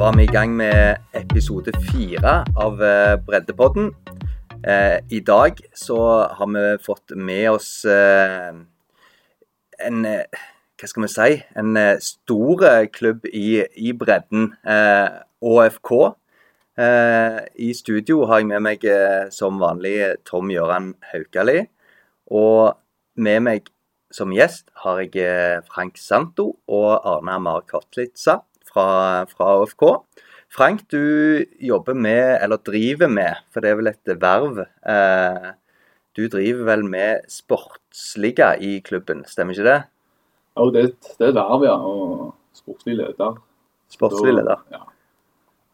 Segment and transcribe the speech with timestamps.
[0.00, 3.90] var vi i gang med episode fire av eh, Breddepodden.
[4.64, 8.48] Eh, I dag så har vi fått med oss eh,
[9.84, 10.40] en eh,
[10.80, 11.36] Hva skal vi si?
[11.52, 12.64] En eh, stor
[12.96, 14.54] klubb i, i bredden.
[14.64, 15.92] eh, ÅFK.
[17.60, 18.84] I studio har jeg med meg
[19.36, 21.66] som vanlig Tom Gøran Haukali.
[22.32, 22.72] Og
[23.20, 23.68] med meg
[24.08, 28.40] som gjest har jeg Frank Santo og Arne Amar Kotlitza
[28.72, 28.86] fra,
[29.30, 29.84] fra AFK.
[30.50, 35.50] Frank, du jobber med, eller driver med, for det er vel et verv eh,
[36.18, 39.76] Du driver vel med sportsliga i klubben, stemmer ikke det?
[40.58, 41.76] Jo, det, et- det er et verv, ja.
[41.78, 43.36] Og sportslig leder.
[43.94, 44.58] Sportslig leder.
[44.74, 44.82] Ja.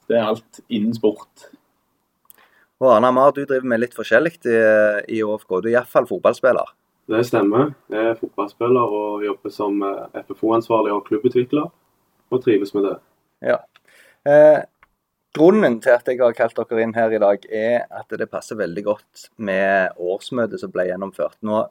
[0.06, 1.48] Det er alt innen sport.
[2.78, 4.58] Og Arne Amar, du driver med litt forskjellig i,
[5.16, 5.56] i ÅFK.
[5.64, 6.68] Du er iallfall fotballspiller.
[7.08, 7.72] Det stemmer.
[7.90, 11.70] Jeg er fotballspiller og jobber som eh, FFO-ansvarlig og klubbutvikler.
[12.32, 12.94] Og trives med det.
[13.46, 13.58] Ja.
[14.26, 14.62] Eh,
[15.36, 18.58] grunnen til at jeg har kalt dere inn her i dag, er at det passer
[18.58, 21.36] veldig godt med årsmøtet som ble gjennomført.
[21.46, 21.66] Nå,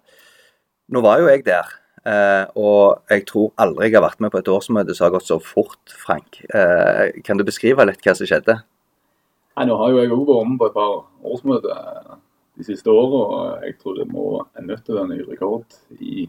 [0.94, 1.74] nå var jo jeg der,
[2.06, 5.28] eh, og jeg tror aldri jeg har vært med på et årsmøte som har gått
[5.28, 6.40] så fort, Frank.
[6.54, 8.62] Eh, kan du beskrive litt hva som skjedde?
[9.56, 12.16] Nei, Nå har jo jeg òg vært med på et par årsmøter
[12.56, 15.80] de siste åra, og jeg tror det må er nødt til å være ny rekord
[16.00, 16.28] i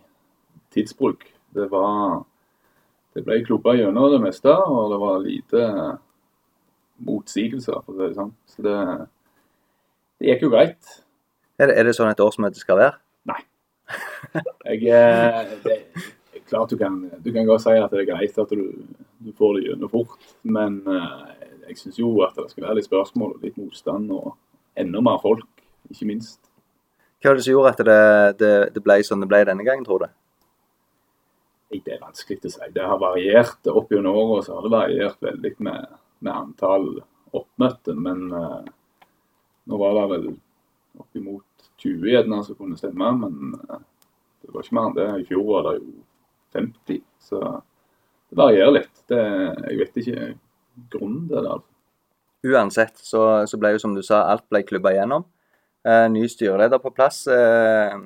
[0.74, 1.26] tidsbruk.
[1.54, 2.24] Det var
[3.16, 5.66] Det ble klubba gjennom det meste, og det var lite
[7.06, 8.32] motsigelser, for å si det sånn.
[8.52, 8.76] Så det,
[10.20, 10.96] det gikk jo greit.
[11.56, 13.00] Er det, er det sånn et årsmøte skal være?
[14.66, 18.08] Jeg, eh, det, det er klart du kan, du kan godt si at det er
[18.10, 18.64] greit at du,
[19.22, 22.88] du får det gjennom fort, men eh, jeg syns jo at det skal være litt
[22.88, 24.34] spørsmål og litt motstand og
[24.76, 25.46] enda mer folk,
[25.88, 26.40] ikke minst.
[27.22, 28.00] Hva var det som gjorde at det,
[28.42, 30.10] det, det ble sånn det ble denne gangen, tror du?
[31.70, 32.70] Nei, Det er vanskelig å si.
[32.74, 36.88] Det har variert opp gjennom åra, så har det variert veldig med, med antall
[37.36, 38.68] oppmøtte, men eh,
[39.66, 40.28] nå var det vel
[40.96, 43.82] oppimot 20 gjerne som kunne stemme, men eh,
[44.42, 45.08] det var ikke mer enn det.
[45.20, 45.94] I fjor var det jo
[46.56, 47.40] 50, så
[48.30, 48.92] det varierer litt.
[49.10, 49.22] Det,
[49.66, 50.28] jeg vet ikke
[50.92, 51.56] grunnen til det.
[51.56, 51.72] altså.
[52.46, 55.26] Uansett så, så ble jo som du sa, alt ble klubba igjennom.
[55.86, 57.24] Eh, ny styreleder på plass.
[57.30, 57.96] Eh,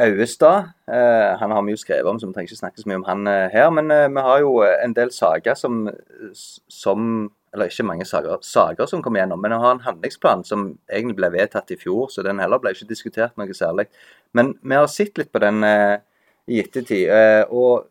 [0.00, 0.70] Auestad.
[0.88, 3.04] Eh, han har vi jo skrevet om, så vi trenger ikke snakke så mye om
[3.08, 3.68] han eh, her.
[3.74, 5.84] Men eh, vi har jo en del saker som,
[6.32, 11.16] som Eller ikke mange saker, som kommer igjennom, men vi har en handlingsplan som egentlig
[11.18, 13.88] ble vedtatt i fjor, så den heller ble ikke diskutert noe særlig.
[14.38, 17.10] Men vi har sett litt på den i ettertid.
[17.50, 17.90] Og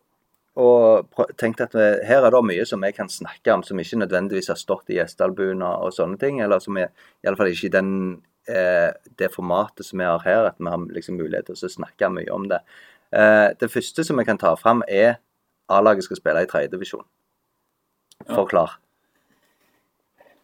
[0.58, 3.78] og tenkte tenkt at vi, her er det mye som jeg kan snakke om som
[3.78, 6.90] ikke nødvendigvis har stått i gjestealbuen og, sånne ting, eller som er
[7.24, 7.92] iallfall ikke i den,
[8.50, 12.10] eh, det formatet som vi har her, at vi har liksom mulighet til å snakke
[12.12, 12.60] mye om det.
[13.14, 15.18] Eh, det første som jeg kan ta fram, er
[15.70, 17.06] A-laget skal spille i tredjedivisjon.
[18.26, 18.34] Ja.
[18.34, 18.78] Forklar.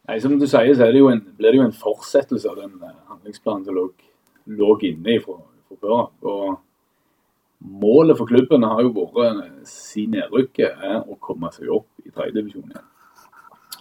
[0.06, 3.02] Nei, Som du sier, så det en, blir det jo en fortsettelse av den eh,
[3.10, 3.88] handlingsplanen som lå,
[4.46, 6.06] lå inne fra fra før.
[6.22, 6.62] Og
[7.58, 12.12] Målet for klubben har jo vært eh, siden nedrykket er å komme seg opp i
[12.12, 12.90] tredjedivisjon igjen.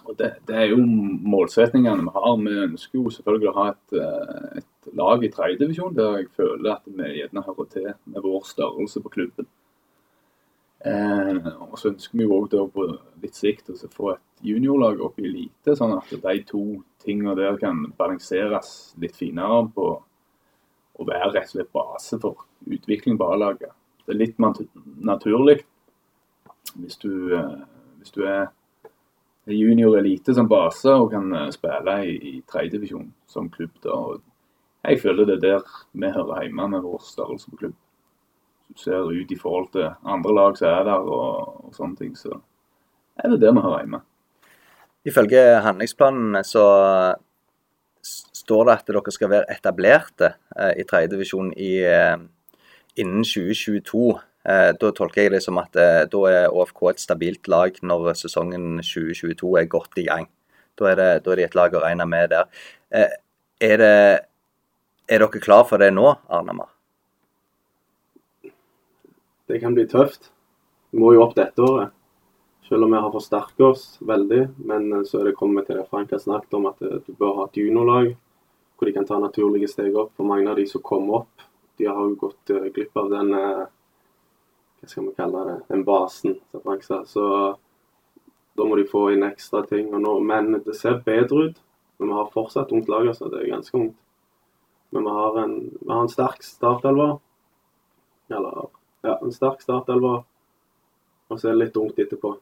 [0.06, 2.32] Og det, det er jo målsetningene vi har.
[2.42, 6.76] Vi ønsker jo selvfølgelig å ha et, eh, et lag i tredjedivisjon der jeg føler
[6.76, 9.48] at vi gjerne hører til med vår størrelse på klubben.
[10.86, 12.86] Eh, og så ønsker vi jo òg på
[13.22, 16.64] litt sikt å få et juniorlag opp i elite, sånn at de to
[17.02, 19.88] tingene der kan balanseres litt finere på
[20.96, 23.72] å være rett og slett base for utvikling på A-laget.
[24.06, 25.58] Det er litt naturlig
[26.76, 27.58] hvis du, eh,
[27.98, 28.52] hvis du er
[29.54, 33.74] junior elite som base og kan eh, spille i, i tredjedivisjon som klubb.
[33.84, 33.98] Da.
[34.86, 37.76] Jeg føler det er der vi hører hjemme med vår størrelse på klubb.
[38.66, 42.16] Du ser ut i forhold til andre lag som er der og, og sånne ting,
[42.18, 42.40] så
[43.16, 44.02] er det der vi hører hjemme.
[45.06, 46.66] Ifølge handlingsplanen så
[48.06, 52.16] står det at dere skal være etablerte eh, i tredjedivisjon eh,
[52.98, 54.16] innen 2022.
[54.46, 58.12] Eh, da tolker jeg det som at eh, da er ÅFK et stabilt lag når
[58.14, 60.28] sesongen 2022 er godt i gang.
[60.78, 62.46] Da er, det, da er de et lag å regne med der.
[62.94, 63.16] Eh,
[63.66, 63.96] er, det,
[65.10, 66.70] er dere klar for det nå, Arnemar?
[69.50, 70.30] Det kan bli tøft.
[70.92, 71.94] Vi må jo opp dette året.
[72.66, 74.44] Selv om vi har forsterket oss veldig.
[74.68, 77.48] Men så er det kommet til det Frank har snakket om, at du bør ha
[77.48, 78.12] et juniorlag
[78.76, 80.12] hvor de kan ta naturlige steg opp.
[80.18, 81.46] For mange av de som kommer opp,
[81.80, 83.30] de har jo gått glipp av den
[84.86, 85.54] Hva skal vi kalle det?
[85.66, 87.00] Den basen, som Frank sa.
[87.04, 87.22] Så
[88.54, 89.88] da må de få inn ekstra ting.
[89.90, 91.56] Nå, men det ser bedre ut.
[91.98, 93.26] Men vi har fortsatt ungt lag, altså.
[93.26, 93.96] Det er ganske ungt.
[94.94, 97.16] Men vi har en, vi har en sterk startelver.
[98.30, 98.60] Eller
[99.08, 100.22] ja, en sterk startelver.
[101.26, 102.36] Og så er det litt ungt etterpå.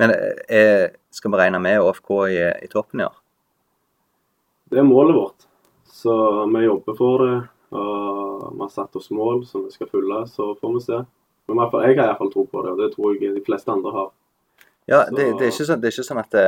[0.00, 3.20] Men er, skal vi regne med ÅFK i, i toppen i år?
[4.72, 5.48] Det er målet vårt.
[5.84, 6.16] Så
[6.48, 7.36] vi jobber for det.
[7.76, 11.04] Og vi har satt oss mål som vi skal følge, så får vi se.
[11.48, 13.44] Men i hvert fall, jeg har iallfall tro på det, og det tror jeg de
[13.46, 14.08] fleste andre har.
[14.88, 16.44] Ja, det, det, er ikke sånn, det er ikke sånn at det,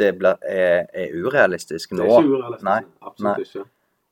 [0.00, 2.68] det ble, er, er urealistisk Det er ikke urealistisk.
[2.68, 2.78] Nei,
[3.10, 3.64] Absolutt ikke.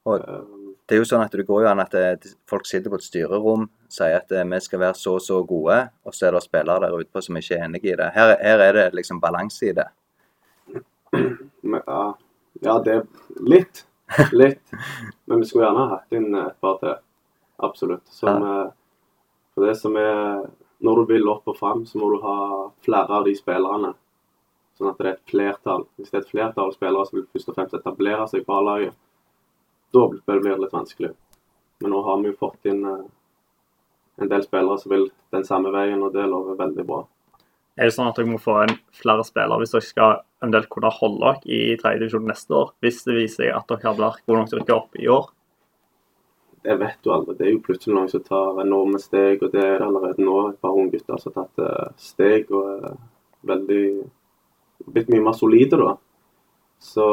[0.04, 0.58] Og- Um,
[0.88, 3.04] Det er jo sånn at det går jo an at det, folk sitter på et
[3.06, 6.42] styrerom, sier at eh, vi skal være så og så gode, og så er det
[6.42, 8.08] spillere der ute på som ikke er enig i det.
[8.16, 9.86] Her, her er det liksom balanse i det.
[11.14, 12.02] ja,
[12.66, 13.02] ja, det er
[13.46, 13.84] litt.
[14.32, 14.60] Litt.
[15.30, 16.98] Men vi skulle gjerne hatt inn et par til.
[17.62, 18.02] Absolutt.
[18.10, 18.70] Som, eh,
[19.54, 20.50] for det som er
[20.82, 22.36] Når du vil opp og fram, så må du ha
[22.82, 23.92] flere av de spillerne.
[24.74, 25.84] Sånn at det er et flertall.
[25.94, 28.56] Hvis det er et flertall av spillere som vil først og fremst etablere seg på
[28.56, 28.96] A-laget,
[29.94, 31.12] da blir det litt vanskelig.
[31.78, 33.04] Men nå har vi jo fått inn eh,
[34.22, 37.04] en del spillere som vil den samme veien, og det lover veldig bra.
[37.78, 40.90] Er det sånn at dere må få inn flere spillere hvis dere skal eventuelt kunne
[40.92, 42.74] holde dere i tredjedivisjon neste år?
[42.84, 45.08] Hvis det viser seg at dere har vært gode nok til å rykke opp i
[45.14, 45.30] år?
[46.62, 47.34] Det vet du aldri.
[47.38, 50.36] Det er jo plutselig noen som tar enorme steg, og det er det allerede nå.
[50.52, 52.98] Et par unge gutter som har tatt eh, steg og er
[53.50, 53.84] veldig
[54.92, 55.96] blitt mye mer solide, da.
[56.82, 57.04] Så,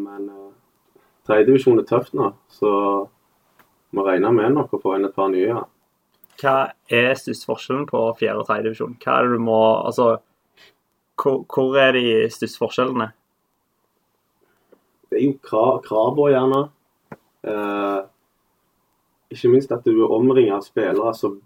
[0.00, 0.52] men uh,
[1.28, 2.70] tredjedivisjon er tøft nå, så
[3.92, 5.50] må regne med nok å få inn et par nye.
[5.50, 5.64] Ja.
[6.38, 6.56] Hva
[6.94, 8.96] er størst forskjellen på fjerde og tredjedivisjon?
[9.02, 10.10] Hva er det du må Altså,
[11.18, 13.08] hvor, hvor er de største forskjellene?
[15.08, 16.60] Det er jo krav, kravene, gjerne.
[17.48, 18.00] Eh,
[19.32, 21.40] ikke minst at du er omringet av spillere som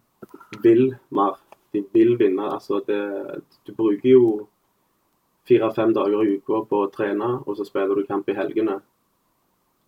[0.62, 1.38] vil mer.
[1.72, 2.50] De vil vinne.
[2.52, 3.00] Altså det,
[3.64, 4.24] du bruker jo
[5.48, 8.76] fire-fem dager i uka på å trene, og så spiller du kamp i helgene.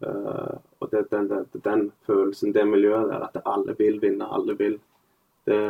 [0.04, 4.56] Uh, og det, den, den, den følelsen, det miljøet der, at alle vil vinne, alle
[4.58, 4.78] vil,
[5.48, 5.60] det,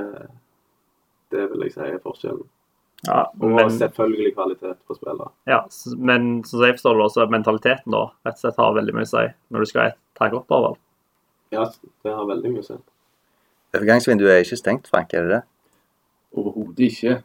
[1.35, 2.47] det vil jeg si er forskjellen.
[3.05, 5.29] Ja, Og selvfølgelig kvalitet på spillere.
[5.51, 5.61] ja,
[5.99, 9.11] men som jeg forstår det også, mentaliteten da, rett og slett har veldig mye å
[9.11, 10.79] si når du skal ta oppover.
[11.53, 11.65] Ja,
[12.05, 12.77] det har veldig mye å si.
[13.75, 15.43] Overgangsvinduet er ikke stengt, Frank, er det det?
[16.39, 17.17] Overhodet ikke.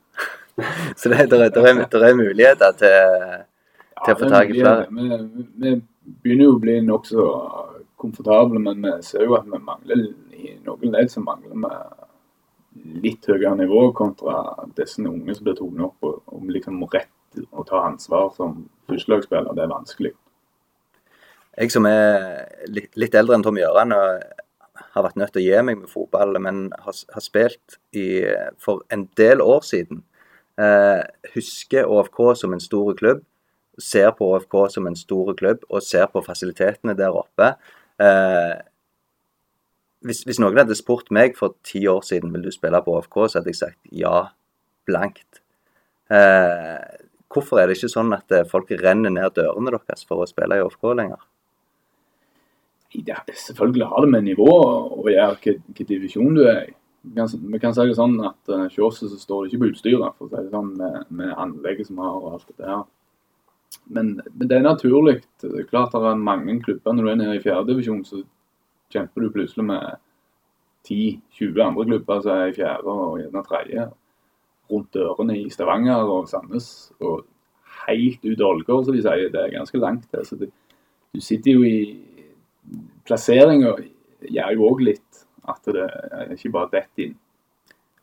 [1.00, 3.46] Så det, der, er- der, er, der er muligheter til
[4.06, 4.88] Til å få det tak i flere.
[4.92, 5.08] Vi,
[5.64, 5.72] vi
[6.24, 7.26] begynner jo å bli nokså
[8.00, 10.04] komfortable, men vi ser jo at vi mangler
[10.40, 14.38] i noen ledd så mangler vi litt høyere nivå kontra
[14.78, 16.08] disse unge som blir tatt opp.
[16.32, 20.14] Og liksom rett å ta ansvar som førstelagsspiller, det er vanskelig.
[21.58, 25.82] Jeg som er litt, eldre enn Tom Gjøran har vært nødt til å gi meg
[25.82, 28.22] med fotball, men har, har spilt i,
[28.62, 30.04] for en del år siden.
[30.60, 31.02] Eh,
[31.36, 33.22] husker ÅFK som en stor klubb,
[33.80, 37.54] ser på ÅFK som en stor klubb og ser på fasilitetene der oppe.
[38.02, 38.58] Eh,
[40.08, 43.22] hvis, hvis noen hadde spurt meg for ti år siden vil du spille på ÅFK,
[43.28, 44.30] så hadde jeg sagt ja,
[44.88, 45.42] blankt.
[46.12, 47.00] Eh,
[47.32, 50.60] hvorfor er det ikke sånn at eh, folk renner ned dørene deres for å spille
[50.60, 51.24] i ÅFK lenger?
[52.94, 56.76] Ja, selvfølgelig har det med nivå å gjøre hvilken divisjon du er i.
[57.06, 59.62] Vi kan, vi kan si det sånn at uh, hos oss så står det ikke
[59.62, 62.66] på utstyret, for å si det sånn, med, med anlegget som har og alt det
[62.66, 62.82] der.
[63.94, 65.16] Men, men det er naturlig.
[65.70, 68.24] Klart det er mange klubber når du er nede i fjerdedivisjon, så
[68.94, 70.02] kjemper du plutselig med
[70.90, 73.88] 10-20 andre klubber som er i fjerde og gjerne tredje.
[74.70, 76.70] Rundt dørene i Stavanger og Sandnes.
[77.00, 77.24] Og
[77.86, 79.32] helt ut Ålgård, som de sier.
[79.34, 80.10] Det er ganske langt.
[80.26, 80.52] Så det,
[81.14, 81.80] du sitter jo i
[83.10, 83.74] Plasseringa
[84.30, 87.16] gjør jo òg litt at det er ikke bare detter inn.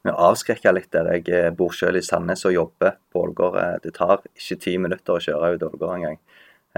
[0.07, 1.09] Vi avskrekker litt der.
[1.17, 3.57] Jeg eh, bor selv i Sandnes og jobber på Ålgård.
[3.63, 6.19] Eh, Det tar ikke ti minutter å kjøre ut Ålgård engang.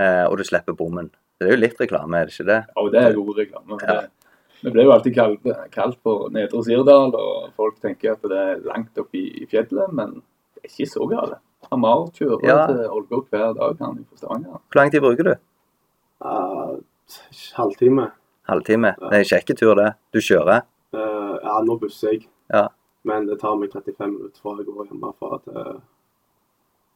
[0.00, 1.10] Eh, og du slipper bommen.
[1.38, 2.60] Det er jo litt reklame, er det ikke det?
[2.76, 3.80] Ja, det er god reklame.
[3.82, 4.00] Ja.
[4.00, 4.10] det-
[4.60, 8.56] Vi ble jo alltid kalt, kalt for Nedre Sirdal, og folk tenker at det er
[8.66, 10.14] langt opp i fjellet, men
[10.56, 11.38] det er ikke så galt.
[11.70, 12.66] Hamar kjører Ja.
[12.66, 14.58] til Ålgård hver dag, han fra Stavanger.
[14.68, 15.34] Hvor lang tid bruker du?
[16.20, 16.80] Uh,
[17.56, 18.08] halvtime.
[18.48, 18.94] Halvtime?
[19.00, 19.92] Det er en kjekk tur, det.
[20.14, 20.66] Du kjører?
[20.96, 22.26] Uh, ja, nå busser jeg.
[22.52, 22.66] Ja.
[23.08, 25.78] Men det tar meg 35 minutter fra jeg går hjemmefra til,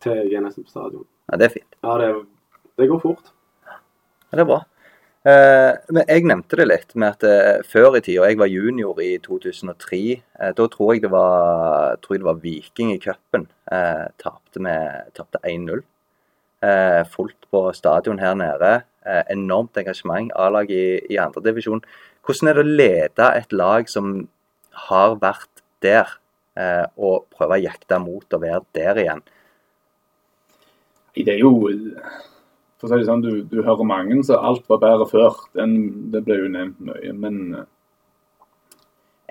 [0.05, 1.07] til jeg er nesten på stadion.
[1.31, 1.79] Ja, det er fint.
[1.85, 2.11] Ja, det,
[2.81, 3.33] det går fort.
[3.69, 4.61] Ja, det er bra.
[5.23, 8.99] Eh, men jeg nevnte det litt med at eh, før i tida, jeg var junior
[8.99, 13.47] i 2003, eh, da tror jeg det var, tror jeg det var Viking i cupen.
[13.71, 15.85] Eh, tapte 1-0.
[16.63, 18.73] Eh, fullt på stadion her nede.
[19.03, 20.31] Eh, enormt engasjement.
[20.39, 21.81] A-lag i, i andredivisjon.
[22.23, 24.13] Hvordan er det å lede et lag som
[24.89, 26.13] har vært der,
[26.55, 29.23] eh, og prøve å jakte mot å være der igjen?
[31.17, 31.51] Det er jo
[32.79, 35.37] For å si det sånn, du, du hører mange så alt var bedre før.
[35.55, 35.75] Den,
[36.15, 37.13] det ble jo nevnt mye.
[37.15, 37.67] Men eh,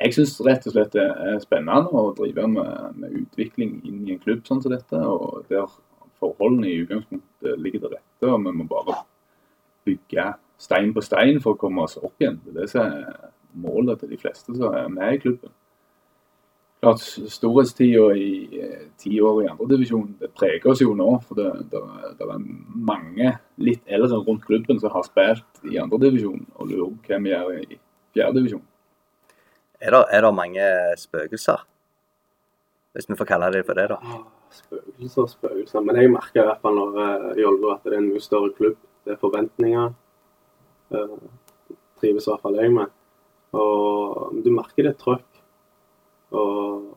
[0.03, 4.17] Jeg syns rett og slett det er spennende å drive med, med utvikling inn i
[4.17, 4.99] en klubb sånn som dette.
[4.99, 5.71] og Der
[6.19, 8.27] forholdene i utgangspunktet ligger til rette.
[8.27, 8.99] og Vi må bare
[9.87, 10.27] bygge
[10.61, 12.39] stein på stein for å komme oss opp igjen.
[12.45, 15.53] Det er det som er målet til de fleste som er med i klubben.
[16.81, 21.11] Klart Storhetstida i eh, ti år i andredivisjon preger oss jo nå.
[21.27, 21.81] For det, det,
[22.17, 22.45] det, er
[22.89, 27.33] mange litt eldre rundt klubben som har spilt i andredivisjon og lurer på hva vi
[27.35, 27.79] gjør i
[28.17, 28.65] fjerdedivisjon.
[29.81, 30.71] Er, det, er det mange
[31.01, 31.61] spøkelser?
[32.91, 34.17] Hvis vi får kalle det for det, da.
[34.51, 35.85] Spøkelser, spøkelser.
[35.85, 38.51] Men jeg merker i hvert fall når uh, i at det er en mye større
[38.57, 38.81] klubb.
[39.05, 39.93] Det er forventninger.
[40.91, 41.19] Uh,
[42.01, 42.89] trives i hvert fall jeg med.
[43.57, 45.41] Og du merker det er trøkk.
[46.31, 46.89] Og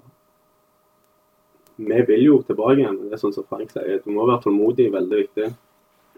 [1.76, 2.98] vi vil jo tilbake igjen.
[3.02, 4.00] Det er sånn som Frank sier.
[4.04, 5.48] Du må være tålmodig, veldig viktig.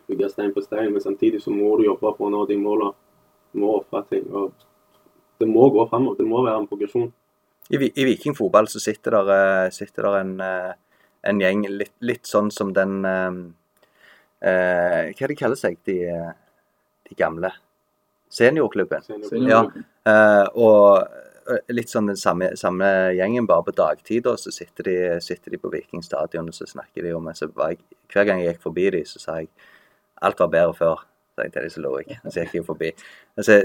[0.07, 0.91] Bygge stein på stein.
[0.93, 2.93] Men samtidig så må du jobbe på å nå de målene.
[3.53, 4.27] Du må ofre ting.
[4.33, 4.53] og
[5.41, 6.19] Det må gå framover.
[6.21, 7.09] Det må være en progresjon.
[7.71, 10.75] I, I Viking fotball så sitter der, eh, sitter der en, eh,
[11.27, 13.01] en, gjeng litt, litt, sånn som den
[14.47, 16.01] eh, Hva de kaller seg, de,
[17.09, 17.53] de gamle?
[18.33, 19.05] Seniorklubben.
[19.07, 19.51] Seniorklubben.
[19.51, 19.63] Ja,
[20.11, 21.07] eh, og
[21.47, 24.27] Eh, litt sånn den samme, samme, gjengen, bare på dagtid.
[24.27, 27.49] Og så sitter de, sitter de på Viking stadion og så snakker de om så
[27.51, 27.81] jeg,
[28.13, 29.51] Hver gang jeg gikk forbi dem, så sa jeg
[30.27, 31.07] alt var bedre før.
[31.35, 32.19] Så jeg til så lå ikke.
[32.25, 32.93] Så jeg gikk jo forbi.
[33.37, 33.61] Altså,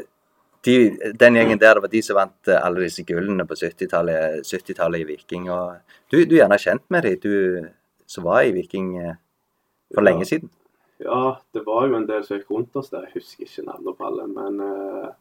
[0.65, 0.75] de,
[1.17, 4.99] den gjengen der, det var de som vant eh, alle disse gullene på 70-tallet 70
[4.99, 5.49] i Viking.
[5.49, 5.79] og
[6.11, 7.69] Du, du er gjerne kjent med de, du
[8.05, 9.15] som var i Viking eh,
[9.95, 10.51] for lenge siden?
[11.01, 13.07] Ja, det var jo en del som gikk rundt oss der.
[13.09, 14.29] Jeg husker ikke navnet på alle.
[14.37, 14.63] men...
[14.63, 15.11] Uh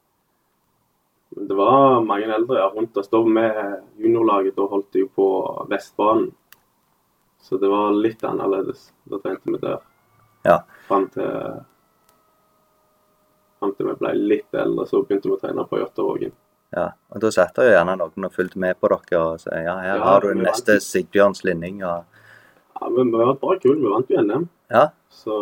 [1.30, 3.08] det var mange eldre ja, rundt oss.
[3.08, 5.26] Da med juniorlaget da holdt de jo på
[5.70, 6.30] Vestbanen.
[7.40, 8.90] Så det var litt annerledes.
[9.06, 9.78] Da trente vi der.
[10.42, 10.58] Ja.
[10.88, 11.30] Fram til,
[13.60, 16.34] fram til vi ble litt eldre, så begynte vi å trene på Jåttåvågen.
[16.74, 19.58] Ja, og Da satt det jo gjerne noen og fulgte med på dere og sa
[19.58, 21.82] ja, her ja, har du neste Sigbjørns Linning.
[21.86, 22.26] Og...
[22.74, 23.78] Ja, men vi var bra kul.
[23.78, 24.50] Vi vant jo NM.
[24.70, 24.90] Ja.
[25.10, 25.36] Så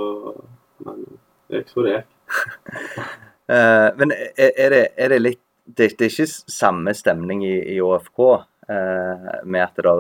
[0.85, 1.05] Men
[1.49, 2.09] det gikk så det gikk.
[3.53, 5.45] uh, men er, er, det, er det litt
[5.77, 8.21] det, er ikke samme stemning i, i ÅFK
[8.73, 9.95] eh, med at det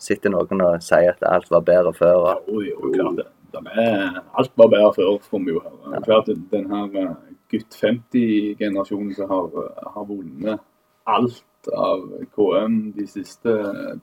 [0.00, 2.22] sitter noen og sier at alt var bedre før.
[2.22, 2.48] Og...
[2.48, 3.30] Jo, jo, klart det.
[3.56, 6.02] Er, alt var bedre før, får vi jo høre.
[6.04, 7.12] Klart Den her eh,
[7.52, 9.60] gutt 50-generasjonen som har,
[9.94, 10.64] har, vunnet
[11.06, 12.02] alt av
[12.34, 13.54] KM de siste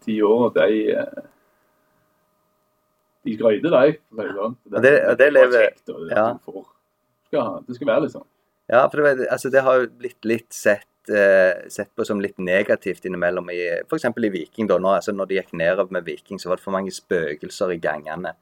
[0.03, 1.29] ti åra, de, eh,
[3.23, 3.97] de skryter, de.
[4.17, 4.29] Det,
[4.73, 5.67] det, det, det lever
[6.11, 6.27] ja.
[7.67, 8.27] det skal være litt sånn.
[8.71, 12.39] Ja, for det, altså, det har jo blitt litt sett, eh, sett, på som litt
[12.39, 13.49] negativt innimellom.
[13.51, 14.05] i F.eks.
[14.07, 14.67] i Viking.
[14.67, 17.75] da, når, altså, når de gikk nedover med Viking, så var det for mange spøkelser
[17.75, 18.35] i gangene.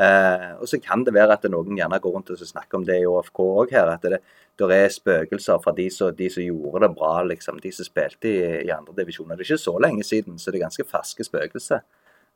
[0.00, 3.02] Eh, og så kan det være at noen gjerne går rundt og snakker om det
[3.02, 3.90] i ÅFK òg her.
[3.92, 4.22] At det,
[4.60, 7.60] det er spøkelser fra de som, de som, gjorde det bra, liksom.
[7.60, 9.36] De som spilte i, i andre divisjoner.
[9.36, 11.84] Det er ikke så lenge siden, så det er ganske ferske spøkelser.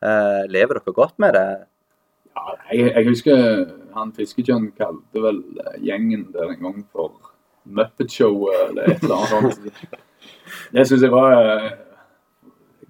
[0.04, 1.48] Eh, lever dere godt med det?
[2.36, 3.38] Ja, jeg, jeg husker
[3.96, 5.40] han Fiskekjønn kalte vel
[5.80, 7.16] gjengen der en gang for
[7.64, 10.02] Muppet Show eller et eller annet sånt.
[10.74, 11.70] Det syns jeg var eh,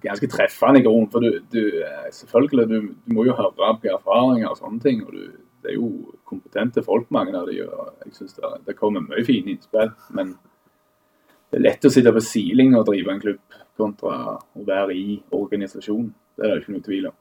[0.03, 1.09] ganske treffende i grunnen.
[1.11, 5.03] For du, du eh, selvfølgelig, du, du, må jo høre på erfaringer og sånne ting.
[5.05, 5.23] og du,
[5.63, 5.91] Det er jo
[6.27, 9.93] kompetente folk, mange av de, og jeg synes det, det kommer mye fine innspill.
[10.17, 10.35] Men
[11.49, 15.21] det er lett å sitte på siling og drive en klubb kontra å være i
[15.35, 16.11] organisasjonen.
[16.37, 17.17] Det er det ikke noe tvil om.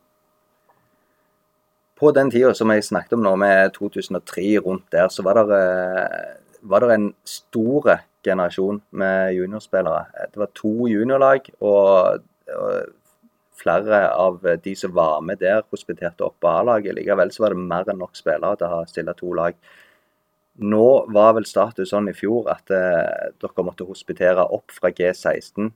[1.96, 5.60] På den tida som jeg snakket om nå, med 2003 rundt der, så var det
[5.60, 6.34] eh,
[6.66, 7.88] var det en stor
[8.26, 10.04] generasjon med juniorspillere.
[10.32, 12.22] Det var to juniorlag, og,
[12.56, 12.94] og,
[13.56, 16.94] flere av de som var med der, hospiterte opp på A-laget.
[16.98, 19.56] Likevel så var det mer enn nok spillere til å stille to lag.
[20.60, 25.72] Nå var vel status sånn i fjor at eh, dere måtte hospitere opp fra G16,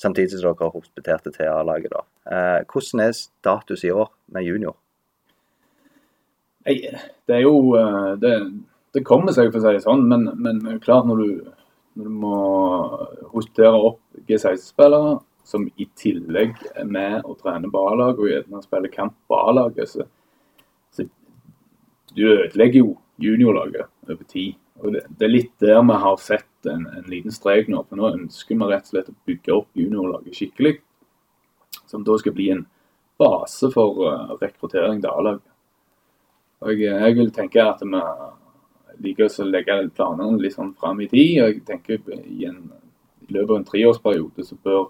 [0.00, 1.94] samtidig som dere hospiterte til A-laget.
[2.24, 4.76] Eh, hvordan er status i år med junior?
[6.66, 6.80] Nei,
[7.28, 8.32] det er jo eh, det,
[8.96, 11.30] det kommer seg, for å si det sånn, men, men klart når du,
[11.96, 12.40] når du må
[13.32, 18.90] rotere opp G16-spillere, som i tillegg er med og trener ballag, A-lag og gjerne spiller
[18.90, 20.06] kamp på A-laget, så,
[20.90, 21.06] så,
[22.16, 24.56] du ødelegger jo juniorlaget over tid.
[24.82, 27.84] Og det, det, er litt der vi har sett en, en, liten strek nå.
[27.86, 30.74] For nå ønsker vi rett og slett å bygge opp juniorlaget skikkelig.
[31.86, 32.66] Som da skal bli en
[33.20, 35.46] base for uh, rekruttering til A-laget.
[36.64, 38.02] Og jeg, vil tenke at vi
[39.04, 41.42] liker å legge planene litt sånn fram i tid.
[41.42, 42.62] og jeg tenker i, en,
[43.26, 44.86] i løpet av en treårsperiode så bør,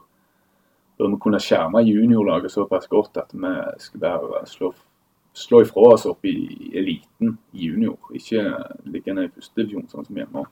[0.98, 4.72] bør vi kunne skjerme juniorlaget såpass godt at vi skal bare slå,
[5.34, 6.36] slå ifra oss opp i
[6.78, 7.98] eliten junior.
[8.14, 8.46] Ikke
[8.86, 10.46] liggende i førstedivisjon sånn som hjemme.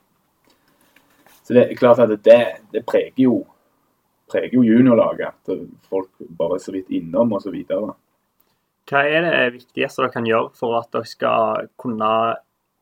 [1.45, 2.41] Så det er klart at det,
[2.73, 3.43] det preger jo
[4.53, 5.27] jo juniorlaget.
[5.27, 7.55] At folk bare er så vidt innom osv.
[8.91, 12.11] Hva er det viktigste dere kan gjøre for at dere skal kunne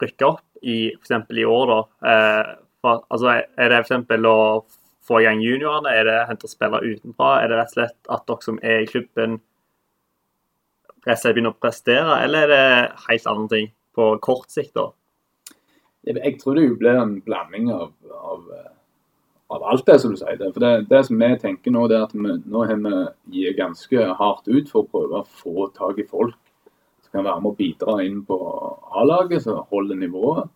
[0.02, 1.28] rykke opp i f.eks.
[1.38, 1.70] i år?
[1.70, 1.80] da?
[2.12, 4.24] Eh, for, altså, er det f.eks.
[4.26, 4.38] å
[5.06, 5.92] få i gang juniorene?
[5.94, 7.36] Er det å hente spillere utenfra?
[7.42, 9.38] Er det rett og slett at dere som er i klubben,
[11.06, 14.74] rett og slett begynner å prestere, eller er det helt andre ting på kort sikt?
[14.78, 14.90] da?
[16.02, 18.31] Jeg, tror det blir en blanding av, av
[19.72, 20.40] alt det som du sier.
[20.52, 23.58] For det, det som vi tenker nå, det er at vi, nå har vi gitt
[23.58, 26.38] ganske hardt ut for å prøve å få tak i folk
[27.02, 28.38] som kan være med å bidra inn på
[29.02, 30.50] A-laget, som holder nivået.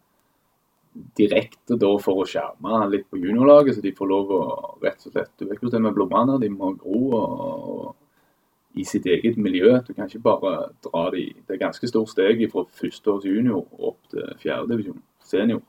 [1.18, 4.42] Direkte da for å skjerme litt på juniorlaget, så de får lov å
[4.84, 6.40] rett og slett Du vet hvordan det er med blommene.
[6.40, 9.78] De må gro og, og i sitt eget miljø.
[9.86, 14.00] Du kan ikke bare dra de Det er ganske stort steg fra førsteårs junior opp
[14.12, 15.62] til fjerdedivisjon senior.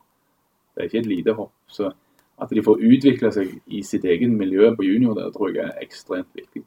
[0.75, 1.54] Det er ikke et lite hopp.
[1.68, 1.92] Så
[2.38, 5.82] at de får utvikle seg i sitt eget miljø på junior, det tror jeg er
[5.82, 6.63] ekstremt viktig.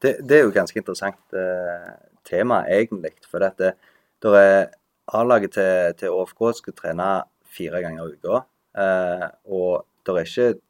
[0.00, 1.88] Det, det er jo ganske interessant eh,
[2.28, 3.14] tema, egentlig.
[3.28, 3.74] For det,
[4.20, 4.70] det er
[5.16, 7.08] A-laget til, til, ÅFK skal trene
[7.50, 8.42] fire ganger i uka.
[8.80, 10.60] Eh, og det er, ikke,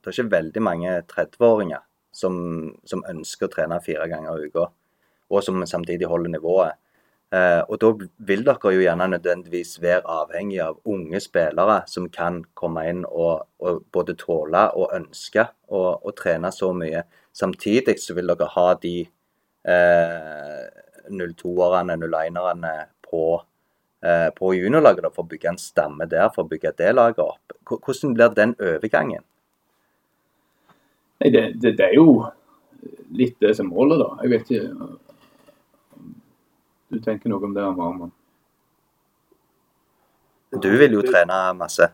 [0.00, 1.84] det er ikke veldig mange 30-åringer
[2.16, 2.40] som,
[2.88, 4.66] som, ønsker å trene fire ganger i uka,
[5.30, 6.80] og som samtidig holder nivået.
[7.36, 7.90] Eh, og da
[8.28, 13.48] vil dere jo gjerne nødvendigvis være avhengig av unge spillere som kan komme inn og,
[13.60, 17.02] og både tåle og ønske å trene så mye.
[17.36, 18.94] Samtidig så vil dere ha de
[19.66, 20.64] eh,
[21.10, 22.74] 02-erne, 01-erne
[23.10, 23.24] på,
[24.06, 27.56] eh, på juniorlaget for å bygge en stamme der, for å bygge det laget opp.
[27.66, 29.26] Hvordan blir den overgangen?
[31.20, 32.22] Nei, det, det, det er jo
[33.16, 34.08] litt det som målet, da.
[34.22, 34.94] Jeg vet ikke
[36.92, 38.12] du tenker noe om det, Marman?
[40.62, 41.88] Du vil jo trene masse.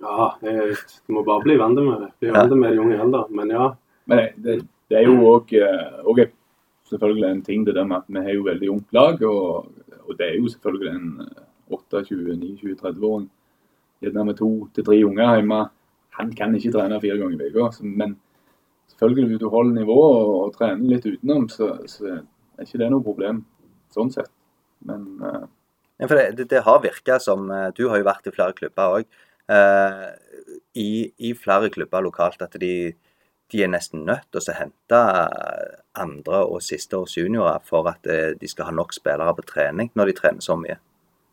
[0.00, 0.76] Ja, jeg,
[1.06, 2.10] du må bare bli vant med det.
[2.22, 3.70] Bli vant med det i unge alder, men ja.
[4.08, 6.30] Men det, det er jo òg eh,
[6.88, 9.22] selvfølgelig en ting det der med at vi har jo veldig ungt lag.
[9.22, 9.66] Og,
[10.06, 11.10] og det er jo selvfølgelig en
[11.74, 13.28] 28-29-30-åring
[14.00, 15.60] gjerne med to til tre unger hjemme.
[16.18, 17.68] Han kan ikke trene fire ganger i uka.
[17.82, 18.16] Men
[18.94, 22.90] selvfølgelig hvis du holder nivået og, og trener litt utenom, så, så er ikke det
[22.94, 23.44] noe problem
[23.94, 24.32] sånn sett.
[24.86, 25.44] Men uh...
[25.98, 28.56] ja, for det, det, det har virka som eh, Du har jo vært i flere
[28.56, 29.20] klubber òg.
[29.48, 32.72] Uh, eh, i, i, flere klubber lokalt at de,
[33.50, 35.00] de er nesten nødt til å hente
[35.98, 38.06] andre- og sisteårs juniorer for at
[38.38, 40.76] de skal ha nok spillere på trening når de trener så mye.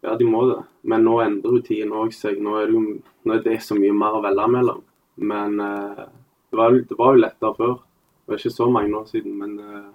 [0.05, 0.60] Ja, de må det.
[0.86, 2.38] Men nå endrer jo tiden òg seg.
[2.43, 4.81] Nå er, det jo, nå er det så mye mer å velge mellom.
[5.17, 6.03] Men uh,
[6.51, 7.77] det, var, det, var, jo lettere før.
[7.79, 9.38] Det var ikke så mange år siden.
[9.39, 9.88] Men uh,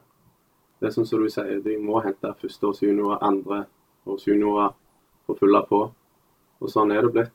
[0.80, 4.72] det er sånn som du sier, de må hente førsteårs juniorer, andreårs juniorer
[5.26, 5.80] for å fylle på.
[6.60, 7.34] Og sånn er det blitt.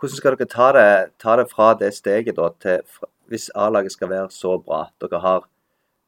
[0.00, 2.84] Hvordan skal dere ta det, ta det fra det steget da, til
[3.32, 4.82] hvis A-laget skal være så bra?
[5.00, 5.48] Dere har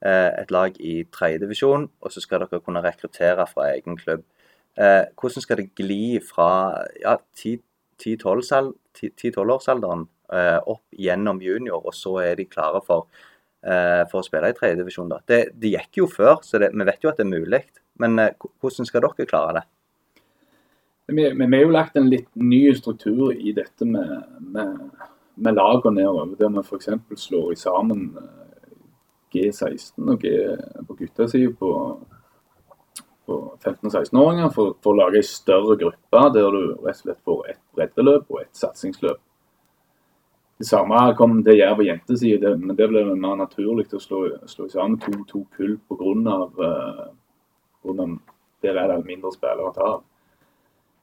[0.05, 4.25] eh, et lag i tredjedivisjon, og så skal dere kunne rekruttere fra egen klubb.
[4.77, 12.35] Eh, hvordan skal det gli fra ja, 10-12-årsalderen eh, opp gjennom junior, og så er
[12.41, 13.07] de klare for
[13.63, 15.13] for å spille i tredjedivisjon.
[15.29, 17.61] Det, det gikk jo før, så det, vi vet jo at det er mulig.
[18.03, 19.65] Men eh, hvordan skal dere klare det?
[21.13, 24.13] Vi, vi, har jo lagt en litt ny struktur i dette med,
[24.55, 24.79] med,
[25.35, 26.37] med lagene nedover.
[26.39, 26.89] Der vi f.eks.
[27.27, 28.79] slår sammen eh,
[29.35, 30.33] G16 og G
[30.87, 31.73] på guttasida på,
[33.27, 37.03] på 15- og 16-åringer for, for, å lage en større gruppe der du rett og
[37.03, 39.21] slett får et breddeløp og et satsingsløp.
[40.63, 44.69] Det samme kom til jerv på jentesida, men det ble mer naturlig å slå, slå
[44.71, 46.37] sammen to, to kull pga.
[47.83, 48.13] Uh,
[48.63, 50.05] der er det mindre spillere å ta av.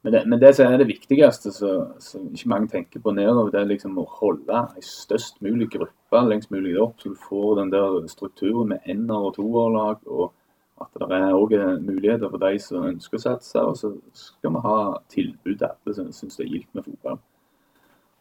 [0.07, 3.59] Men det, men det som er det viktigste, som ikke mange tenker på nedover, det
[3.59, 7.73] er liksom å holde en størst mulig gruppe lengst mulig opp, så du får den
[7.75, 9.99] der strukturen med ener- og toerlag.
[10.07, 10.31] og
[10.79, 11.51] at det er òg
[11.83, 13.59] muligheter for de som ønsker å satse.
[13.59, 14.77] Og så skal vi ha
[15.11, 17.19] tilbud til alle som syns det er gildt med fotball.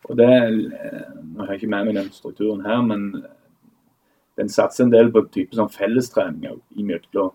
[0.06, 3.24] Og det, eh, Nå har jeg ikke med meg den strukturen her, men
[4.38, 7.34] den satser en del på type sånn fellestreninger imellom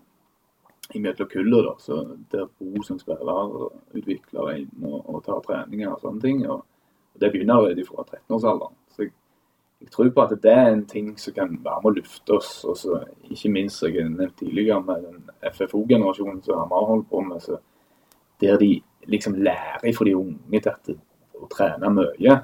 [0.92, 1.64] imellom kullet.
[1.64, 6.46] da, så Der Bo som spillerutvikler inn og, og tar treninger og sånne ting.
[6.48, 6.64] og,
[7.14, 8.74] og Det begynner allerede fra 13-årsalderen.
[8.88, 9.12] Så jeg,
[9.80, 12.64] jeg, tror på at det er en ting som kan være med å lufte oss.
[12.64, 17.10] og så Ikke minst som jeg nevnte tidligere med den FFO-generasjonen som vi har holdt
[17.10, 17.40] på med.
[17.42, 17.60] så
[18.40, 20.96] Der de liksom lærer fra de unge til at
[21.34, 22.40] å trene mye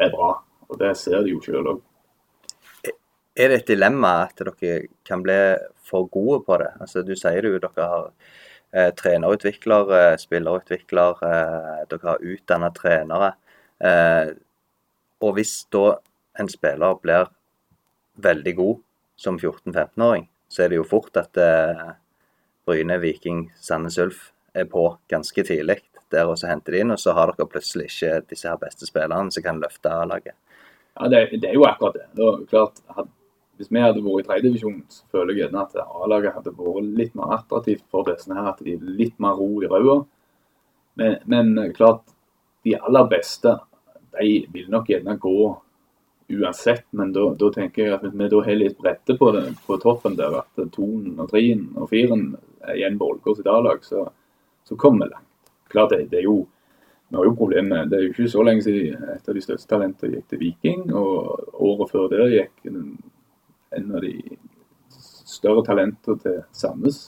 [0.00, 0.30] er bra.
[0.68, 1.82] Og det ser de jo sjøl òg.
[3.34, 4.74] Er det et dilemma at dere
[5.06, 5.36] kan bli
[5.82, 6.70] for gode på det?
[6.80, 8.04] Altså, du sier jo dere har
[8.70, 13.32] eh, trenerutvikler, eh, spillerutvikler, eh, dere har utdanna trenere.
[13.82, 14.30] Eh,
[15.24, 15.96] og hvis da
[16.38, 17.26] en spiller blir
[18.22, 18.78] veldig god
[19.18, 21.90] som 14-15-åring, så er det jo fort at eh,
[22.64, 25.82] Bryne, Viking, Sandnes Ulf er på ganske tidlig
[26.14, 28.88] der, og så henter de inn, og så har dere plutselig ikke disse her beste
[28.88, 30.36] spillerne som kan løfte A-laget.
[30.94, 32.06] Ja, det, det er jo akkurat det.
[32.18, 33.10] det klart, had,
[33.58, 34.80] hvis vi hadde vært i tredjedivisjon,
[35.12, 38.76] føler jeg gjerne at A-laget hadde vært litt mer attraktivt for disse her, at de
[38.76, 40.00] er litt mer ro i røda.
[40.98, 42.06] Men, men klart,
[42.64, 43.58] de aller beste
[44.14, 45.38] de vil nok gjerne gå
[46.28, 46.86] uansett.
[46.90, 49.30] Men da, da tenker jeg at hvis vi da har litt bredde på,
[49.66, 52.32] på toppen der, at tonen og trien og firen
[52.64, 54.06] er igjen Ålgård sitt A-lag, så,
[54.64, 55.30] så kommer vi langt.
[55.74, 56.44] Det er jo
[57.08, 57.90] vi har jo problemet.
[57.90, 60.80] Det er jo ikke så lenge siden et av de største talentene gikk til Viking.
[60.96, 64.14] Og året før det gikk en, av de
[64.90, 66.98] større talentene til Sandnes.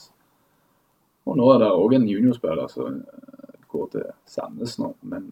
[1.27, 3.01] Og nå er det òg en juniorspiller som
[3.67, 4.93] går til Sandnes nå.
[5.11, 5.31] Men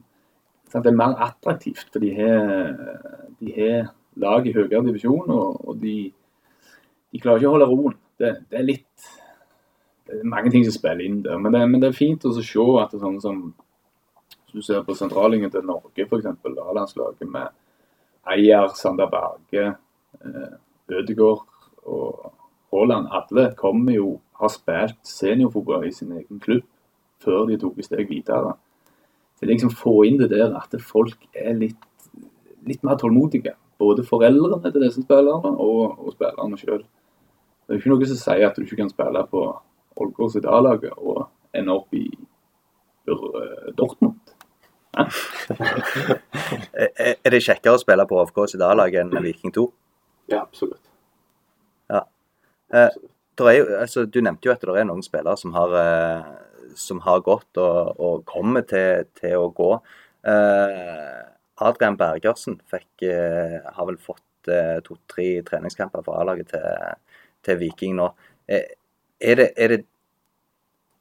[0.67, 5.97] sant, det er mer attraktivt, for de har, lag i høyere divisjon, og, og de,
[7.11, 7.95] de, klarer ikke å holde roen.
[8.19, 9.09] Det, det, er litt
[10.23, 11.37] mange ting som spiller inn der.
[11.41, 13.41] Men det, men det er fint å se at det er sånn som
[14.55, 16.29] du ser på sentralingen til Norge, f.eks.
[16.45, 17.51] A-landslaget med
[18.31, 19.73] Eier, Sander Berge,
[20.21, 20.53] eh,
[20.95, 21.43] Ødegaard
[21.83, 22.31] og
[22.71, 23.09] Haaland.
[23.11, 26.63] Alle kommer jo har spilt seniorfotball i sin egen klubb
[27.23, 28.55] før de tok et steg videre.
[29.39, 31.79] Så liksom få inn det der at folk er litt,
[32.67, 33.55] litt mer tålmodige.
[33.79, 36.83] Både foreldrene til disse spillerne og, og spillerne sjøl.
[37.65, 39.45] Det er ikke noe som sier at du ikke kan spille på
[39.95, 42.05] Ålgård sitt A-laget og ender opp i
[43.77, 44.19] Dortmund.
[47.25, 49.65] er det kjekkere å spille på AFK sitt A-lag enn Viking 2?
[50.31, 50.81] Ja, absolutt.
[51.91, 52.05] Ja.
[52.73, 52.89] Eh,
[53.37, 56.23] jo, altså, du nevnte jo at det er noen spillere som har, eh,
[56.79, 59.71] som har gått og, og kommer til, til, å gå.
[60.25, 61.19] Eh,
[61.65, 66.65] Adrian Bergersen fikk, eh, har vel fått eh, to-tre treningskamper for A-laget til,
[67.45, 68.09] til, Viking nå.
[68.47, 68.75] Eh,
[69.21, 69.85] er det, er, det,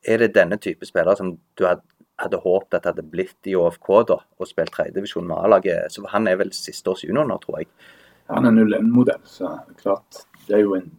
[0.07, 1.83] er det denne type spillere som du hadde
[2.20, 5.90] hadde håpet at hadde blitt i ÅFK da, og spilt tredjedivisjon med A-laget.
[5.90, 7.70] Så Han er vel sisteårs junior nå, tror jeg.
[8.31, 9.50] Han er 01-modell, så
[9.81, 10.92] klart det er jo en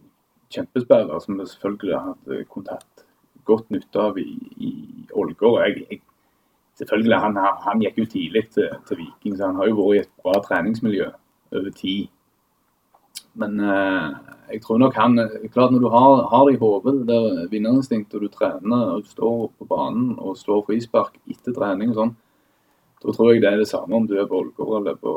[0.52, 3.06] kjempespiller som vi selvfølgelig hatt kontakt
[3.46, 4.72] godt nytte av i, i
[5.14, 5.60] Ålgård.
[5.64, 6.00] Jeg, jeg,
[6.78, 10.02] selvfølgelig, han, han, gikk jo tidlig til, til, Viking, så han har jo vært i
[10.04, 11.08] et bra treningsmiljø
[11.54, 12.12] over tid.
[13.40, 14.12] Men eh,
[14.54, 15.18] jeg tror nok han
[15.52, 19.04] klart Når du har, har det i hodet, det der vinnerinstinkt, og du trener og
[19.04, 22.14] du står på banen og slår frispark etter trening og sånn,
[23.02, 25.12] da tror jeg det er det samme om du er på Ålgård eller på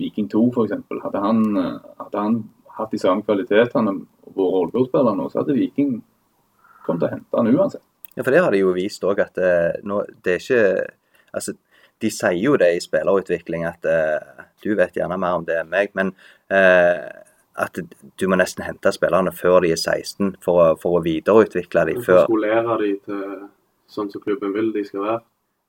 [0.00, 0.76] Viking 2 f.eks.
[1.04, 2.36] Hadde, hadde han
[2.76, 5.96] hatt de samme kvalitetene og vært Ålgård-spiller nå, så hadde Viking
[6.84, 7.84] kommet til å hente han uansett.
[8.16, 10.62] Ja, for det har de jo vist òg, at eh, nå, det er ikke
[11.30, 11.52] Altså,
[12.02, 15.68] de sier jo det i spillerutvikling, at uh, du vet gjerne mer om det enn
[15.70, 16.08] meg, men
[16.50, 17.78] at
[18.18, 22.00] du må nesten hente spillerne før de er 16 for å, for å videreutvikle dem.
[22.02, 23.26] For å skolere dem til
[23.90, 25.20] sånn som klubben vil de skal være.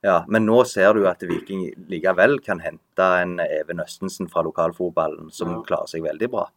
[0.02, 5.30] Ja, men nå ser du at Viking likevel kan hente en Even Østensen fra lokalfotballen
[5.34, 5.60] som ja.
[5.68, 6.48] klarer seg veldig bra.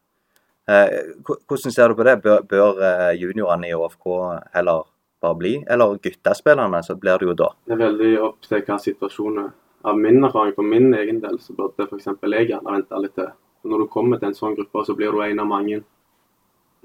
[0.64, 2.16] Eh, hvordan ser du på det?
[2.24, 4.08] Bør, bør eh, juniorene i ÅFK
[4.54, 4.86] heller
[5.24, 7.50] bare bli, eller guttespillerne, så blir det jo da?
[7.68, 9.52] Det er veldig opp til hva situasjonen er.
[9.84, 12.08] Av min erfaring for min egen del, så burde f.eks.
[12.08, 13.28] jeg gjerne vente litt til
[13.68, 15.82] når du kommer til en sånn gruppe, så blir du en av mange.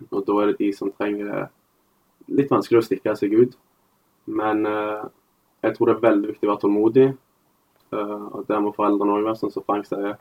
[0.10, 1.50] Og da er det de som trenger
[2.30, 3.56] Litt vanskelig å stikke seg ut.
[4.30, 5.06] Men eh,
[5.66, 7.06] jeg tror det er veldig viktig å være tålmodig.
[7.90, 10.18] Uh, og Det må foreldrene òg være, sånn som Frank sier.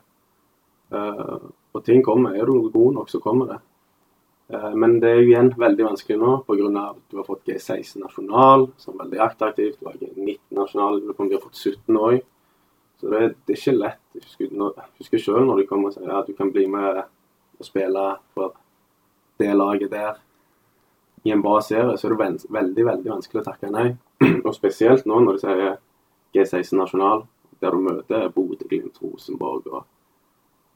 [0.89, 2.35] Uh, og ting kommer.
[2.35, 3.59] Er du god nok, så kommer det.
[4.49, 6.71] Uh, men det er jo igjen veldig vanskelig nå pga.
[6.81, 9.79] at du har fått G16 nasjonal, som er veldig attraktivt.
[9.79, 12.19] Du har G19 nasjonal, du har fått 17 òg.
[12.99, 14.01] Så det, det, er ikke lett.
[14.15, 17.03] Jeg husker, når, husker selv når de kommer og sier at du kan bli med
[17.59, 18.57] og spille for
[19.39, 20.19] det laget der
[21.23, 23.89] i en bra serie, så er det veld, veldig veldig vanskelig å takke nei.
[24.47, 25.79] Og spesielt nå når de sier
[26.35, 27.25] G16 nasjonal,
[27.59, 29.67] der du møter Bodø, Glimt, Rosenborg.
[29.67, 29.83] og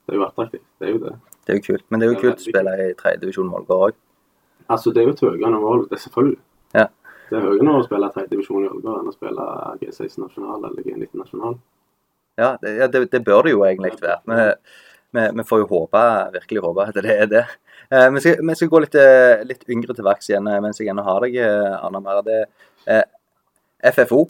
[0.06, 0.66] Det er jo attraktivt.
[0.80, 1.14] Det er jo det.
[1.46, 1.86] Det er jo kult.
[1.90, 4.02] Men det er jo det er kult å spille i tredjedivisjon Målgård òg.
[4.72, 6.42] Altså, det er jo et høyere nivå, det er selvfølgelig.
[6.74, 6.88] Ja.
[7.30, 9.48] Det er høyere å spille tredjedivisjon i Ålgård enn å spille
[9.80, 11.58] G16 nasjonal eller G19 nasjonal.
[12.40, 14.22] Ja, det, ja, det, det bør det jo egentlig være.
[14.26, 14.46] Vi,
[15.14, 17.44] vi, vi, får jo håpe, virkelig håpe at det er det.
[17.94, 20.80] Eh, vi, skal, vi, skal, gå litt, eh, litt yngre til verks igjen eh, mens
[20.82, 22.40] jeg ennå har deg, eh, Anna Mære.
[22.90, 23.04] Eh,
[23.94, 24.26] FFO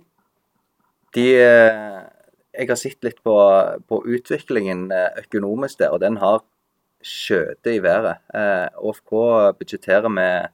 [1.13, 1.27] de
[2.53, 3.33] Jeg har sett litt på,
[3.89, 4.87] på utviklingen
[5.21, 6.41] økonomisk der, og den har
[7.03, 8.21] skjøtet i været.
[8.33, 9.13] Eh, ÅFK
[9.59, 10.51] budsjetterer med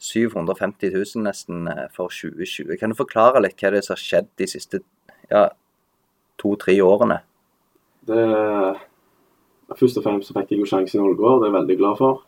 [0.00, 2.76] 750 000 nesten for 2020.
[2.80, 4.80] Kan du forklare litt hva det er som har skjedd de siste
[5.30, 5.48] ja,
[6.40, 7.20] to-tre årene?
[8.08, 8.24] Det,
[9.78, 11.98] Først og fremst så fikk jeg jo sjansen i Ålgård, det er jeg veldig glad
[12.00, 12.22] for.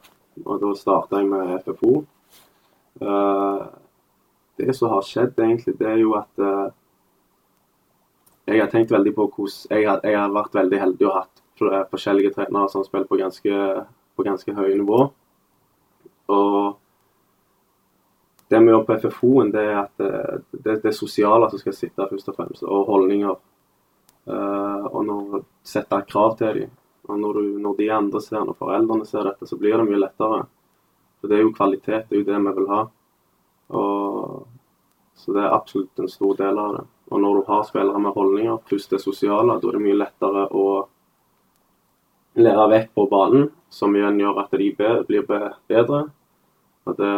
[0.45, 1.95] Og da starta jeg med FFO.
[3.03, 3.65] Eh,
[4.63, 6.69] det som har skjedd, egentlig, det er jo at eh,
[8.53, 11.43] jeg har tenkt veldig på hvordan Jeg har, jeg har vært veldig heldig og hatt
[11.91, 13.59] forskjellige trenere som spilt på ganske,
[14.17, 15.03] på ganske høye nivå.
[16.29, 16.79] Og
[18.51, 22.07] det vi gjør på FFO-en, det er at eh, det, det sosiale som skal sitte
[22.11, 23.35] først og fremst, og holdninger.
[24.27, 26.73] Eh, og når sette krav til dem.
[27.11, 30.03] Og når, du, når de andre ser, når foreldrene ser dette, så blir det mye
[30.05, 30.43] lettere.
[31.21, 32.83] For det er jo kvalitet, det er jo det vi vil ha.
[33.79, 34.45] Og,
[35.19, 36.85] så det er absolutt en stor del av det.
[37.13, 40.47] Og når du har spillere med holdninger, pluss det sosiale, da er det mye lettere
[40.57, 40.67] å
[42.41, 44.71] lære vekk på banen, som igjen gjør at de
[45.09, 46.03] blir bedre.
[46.87, 47.17] Og det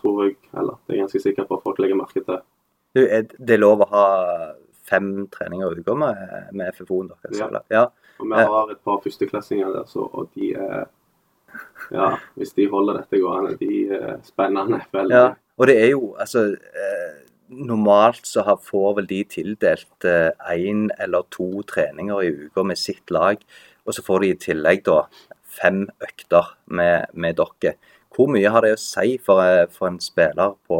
[0.00, 2.44] tror jeg, eller det er jeg ganske sikker på at folk legger merke til.
[2.94, 4.06] Du, er det lov å ha
[4.88, 7.38] fem treninger i uka med, med FFO-en deres?
[7.40, 7.62] Ja.
[7.70, 7.84] ja.
[8.20, 10.84] Og vi har et par førsteklassinger der, så, og de er
[11.94, 14.80] Ja, hvis de holder dette gående, de er spennende.
[14.92, 15.14] Veldig.
[15.14, 17.20] Ja, og det er jo altså eh,
[17.54, 23.38] Normalt så får vel de tildelt én eller to treninger i uka med sitt lag.
[23.84, 25.02] Og så får de i tillegg da
[25.60, 27.76] fem økter med, med dere.
[28.14, 30.78] Hvor mye har det å si for, eh, for en spiller på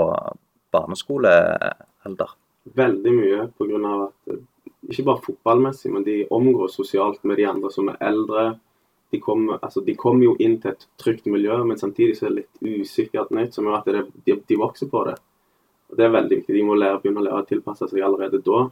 [0.74, 2.34] barneskolealder?
[2.64, 3.94] Veldig mye pga.
[4.06, 4.44] at eh,
[4.88, 8.58] ikke bare fotballmessig, men de omgås sosialt med de andre som er eldre.
[9.12, 12.42] De kommer, altså, kom jo inn til et trygt miljø, men samtidig så er det
[12.42, 15.16] litt usikkert nytt, som gjør at det, de, de vokser på det.
[15.90, 16.54] Og Det er veldig viktig.
[16.54, 18.64] De må lære, begynne å lære å tilpasse seg allerede da.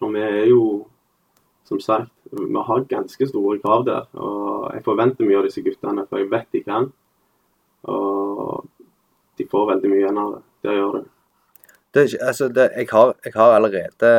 [0.00, 0.62] Og vi er jo,
[1.66, 4.06] som sagt, vi har ganske store krav der.
[4.14, 6.88] Og jeg forventer mye av disse guttene, for jeg vet de kan.
[7.90, 8.64] Og
[9.36, 10.42] de får veldig mye igjen av det.
[10.64, 11.04] Det gjør det.
[11.96, 14.10] Det, altså det, jeg, har, jeg har allerede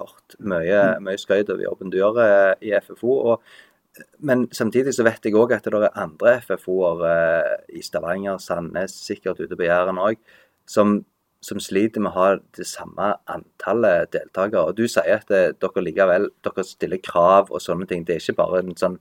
[0.00, 3.14] hørt mye, mye skryt over jobben du gjør eh, i FFO.
[3.30, 3.42] Og,
[4.18, 8.96] men samtidig så vet jeg òg at det er andre FFO-er eh, i Stavanger, Sandnes,
[9.06, 10.18] sikkert ute på Jæren òg,
[10.66, 10.96] som,
[11.44, 14.72] som sliter med å ha det samme antallet deltakere.
[14.72, 18.02] Og du sier at det, dere likevel dere stiller krav og sånne ting.
[18.02, 18.98] Det er ikke bare en sånn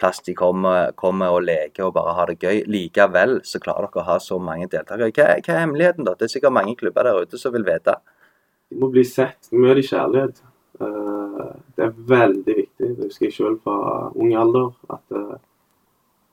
[0.00, 2.64] plass de kommer, kommer og leker og bare har det gøy.
[2.70, 5.08] Likevel så klarer dere å ha så mange deltakere.
[5.12, 6.14] Hva, hva er hemmeligheten, da?
[6.16, 7.96] Det er sikkert mange klubber der ute som vil vite.
[8.70, 9.48] De må bli sett.
[9.52, 10.42] Må i kjærlighet.
[10.80, 12.92] Eh, det er veldig viktig.
[12.98, 14.72] Det husker jeg selv fra ung alder.
[14.92, 15.36] At eh,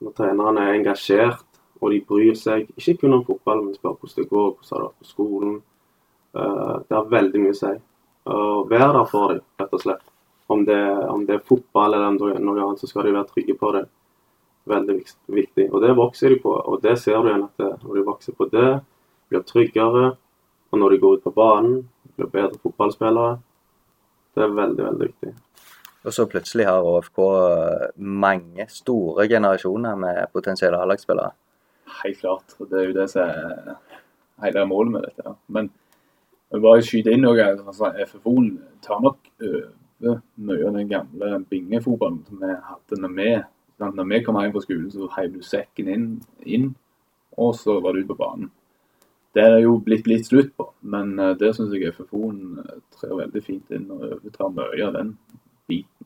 [0.03, 1.47] når trenerne er engasjert
[1.83, 4.79] og de bryr seg, ikke kun om fotball, men spør hvordan det går, hvordan har
[4.79, 5.55] det vært på skolen.
[6.35, 7.73] eh, det har veldig mye å si.
[8.33, 10.12] Og være der for dem, rett og slett.
[10.47, 10.79] Om det,
[11.09, 13.85] om det er fotball eller er noe annet, så skal de være trygge på det.
[14.69, 14.97] Veldig
[15.35, 15.69] viktig.
[15.71, 16.51] Og det vokser de på.
[16.51, 18.67] Og det ser du igjen at det, når de vokser på det,
[19.31, 20.11] blir tryggere.
[20.71, 21.81] Og når de går ut på banen,
[22.17, 23.39] blir bedre fotballspillere.
[24.33, 25.33] Det er veldig, veldig viktig.
[26.03, 27.19] Og så plutselig har ÅFK
[27.95, 31.31] mange store generasjoner med potensielle A-lagsspillere.
[32.03, 32.55] Helt klart.
[32.59, 33.77] og Det er jo det som er
[34.43, 35.35] hele målet med dette.
[35.47, 35.69] Men
[36.49, 37.45] jeg vil bare skyte inn noe.
[37.53, 38.49] Altså, FFO-en
[38.83, 39.31] tar nok
[40.01, 43.29] over mye av den gamle bingefotballen som vi hadde når vi?
[43.83, 46.05] Når vi kom hjem fra skolen, så heiv du sekken inn,
[46.45, 46.69] inn,
[47.37, 48.51] og så var du ute på banen.
[49.33, 53.15] Det er jo blitt litt slutt på, men det der syns jeg FFO-en eh, trer
[53.17, 55.15] veldig fint inn og overtar mye av den
[55.67, 56.05] biten.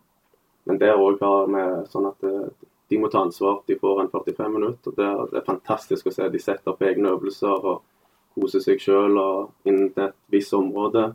[0.67, 2.47] Men der òg har vi sånn at eh,
[2.87, 3.59] de må ta ansvar.
[3.67, 4.95] De får en 45 minutter.
[4.95, 6.29] det, er- det er fantastisk å se.
[6.31, 7.81] De setter opp egne øvelser og
[8.37, 9.19] koser seg sjøl
[9.67, 11.09] innen et visst område.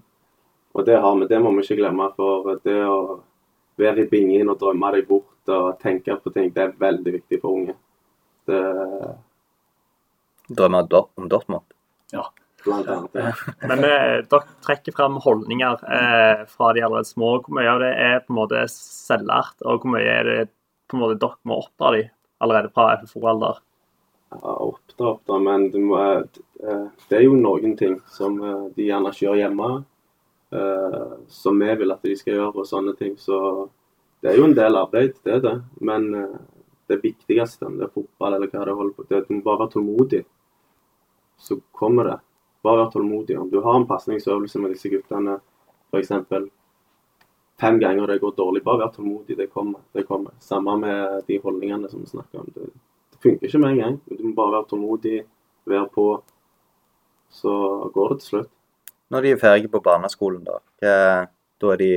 [0.73, 2.09] Og det har vi, det må vi ikke glemme.
[2.17, 3.01] For det å
[3.81, 7.41] være i bingen og drømme deg bort og tenke på ting, det er veldig viktig
[7.43, 7.77] for unge.
[8.49, 8.63] Det
[10.53, 10.83] Drømme
[11.17, 11.63] om Dortmund.
[12.65, 13.33] blant annet Ja.
[13.69, 17.35] Men eh, dere trekker frem holdninger eh, fra de allerede små.
[17.43, 20.39] Hvor mye av det er på en måte selvlært, og hvor mye er det
[20.91, 22.05] på en måte dere må oppdra de
[22.43, 23.59] allerede fra FFO-alder?
[24.33, 25.99] Ja, oppdra, oppdra, men du må,
[26.63, 29.73] eh, det er jo noen ting som eh, de gjerne ikke gjør hjemme,
[30.53, 33.17] eh, som vi vil at de skal gjøre, og sånne ting.
[33.21, 33.39] Så
[34.23, 35.55] det er jo en del arbeid, det er det.
[35.81, 36.41] Men eh,
[36.93, 39.65] det viktigste, om det er fotball eller hva det holder på, at du må bare
[39.65, 40.23] være tålmodig.
[41.43, 42.19] Så kommer det.
[42.63, 43.39] Bare være tålmodig.
[43.39, 45.39] Om du har en pasningsøvelse med disse guttene,
[45.91, 46.13] f.eks.
[47.61, 49.37] fem ganger det går dårlig, bare vær tålmodig.
[49.37, 49.81] Det kommer.
[49.93, 50.37] det kommer.
[50.41, 52.51] Samme med de holdningene som vi snakker om.
[52.55, 52.71] Det,
[53.11, 54.01] det funker ikke med en gang.
[54.07, 55.23] Du må bare være tålmodig,
[55.67, 56.07] være på.
[57.33, 57.53] Så
[57.95, 58.53] går det til slutt.
[59.13, 60.95] Når de er ferdige på barneskolen, da, hva,
[61.61, 61.93] da er de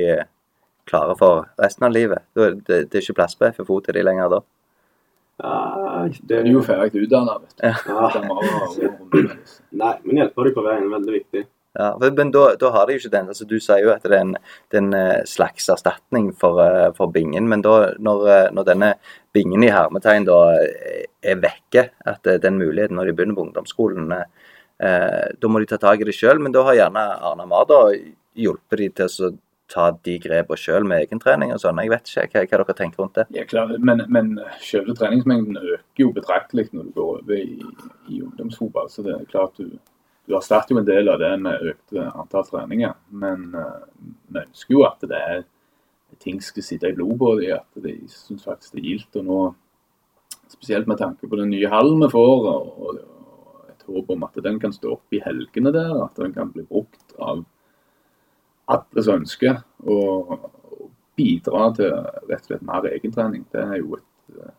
[0.89, 2.25] klare for resten av livet?
[2.36, 4.41] Da, er det, det er ikke plass på FFO til de lenger da?
[5.43, 7.65] Ja, Det er jo ferdig utdanna, vet du.
[7.67, 7.75] Ja.
[9.75, 11.43] Nei, men hjelper deg på veien er veldig viktig.
[11.75, 13.28] Ja, men da, da har de jo ikke den.
[13.28, 14.36] altså Du sier jo at det er en,
[14.71, 17.49] det er en eh, slags erstatning for, eh, for bingen.
[17.51, 18.93] Men da, når, eh, når denne
[19.36, 24.13] bingen i hermetegn da er vekke, at den muligheten når de begynner på ungdomsskolen,
[24.79, 26.41] eh, eh, da må de ta tak i det sjøl.
[26.41, 27.81] Men da har gjerne Arne Mar da
[28.35, 29.31] hjulpet de til å
[29.71, 31.81] ta de grepene sjøl med egentrening og sånn.
[31.81, 33.25] Jeg vet ikke hva, hva dere tenker rundt det.
[33.33, 37.57] Ja, klar, men, men selve treningsmengden øker jo betraktelig når du går over i,
[38.13, 38.91] i ungdomsfotball.
[38.93, 39.73] Så det er klart du,
[40.29, 42.93] du erstatter jo en del av det med økt antall treninger.
[43.25, 43.83] Men eh,
[44.29, 45.45] vi ønsker jo at det er
[46.21, 49.19] ting skal sitte i blodet på dem, at de syns faktisk det er gildt.
[49.19, 49.39] Og nå,
[50.51, 53.01] spesielt med tanke på den nye hallen vi får, og, og
[53.87, 57.15] håp om at den kan stå opp i helgene der, at den kan bli brukt
[57.19, 57.43] av
[58.71, 59.99] alle som ønsker å
[61.15, 61.93] bidra til
[62.29, 63.45] rett og slett mer egentrening.
[63.53, 64.51] Det er jo et,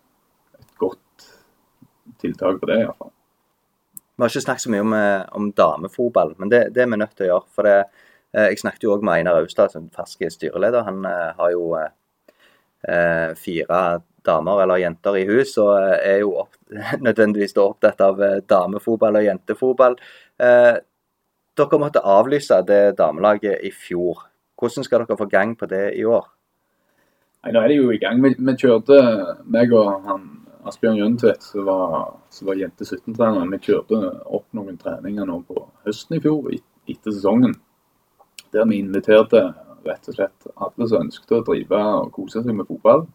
[0.61, 1.29] et godt
[2.23, 3.13] tiltak på det, iallfall.
[4.17, 7.01] Vi har ikke snakket så mye om, eh, om damefotball, men det, det er vi
[7.03, 7.53] nødt til å gjøre.
[7.53, 7.77] For det,
[8.33, 10.87] eh, jeg snakket jo òg med Einar Austad, som fersk styreleder.
[10.87, 13.81] Han eh, har jo eh, fire
[14.27, 16.57] damer eller jenter i hus, og eh, er jo opp,
[17.07, 19.99] nødvendigvis opptatt av eh, damefotball og jentefotball.
[20.43, 20.73] Eh,
[21.57, 24.27] dere måtte avlyse det damelaget i fjor.
[24.57, 26.27] Hvordan skal dere få gang på det i år?
[27.45, 28.21] Nei, Nå er de jo i gang.
[28.25, 29.01] Vi, vi kjørte,
[29.53, 30.27] meg og han
[30.67, 32.17] Asbjørn Jøntvedt, som var,
[32.49, 34.01] var jente 17-trener, vi kjørte
[34.35, 36.49] opp noen treninger nå på høsten i fjor,
[36.91, 37.55] etter sesongen.
[38.55, 39.45] Der vi inviterte
[39.87, 43.07] rett og slett alle som ønsket å drive og kose seg med fotball.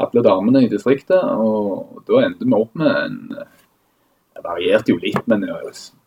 [0.00, 1.20] Alle damene i distriktet.
[1.20, 5.42] Og da endte vi opp med en Det varierte jo litt, men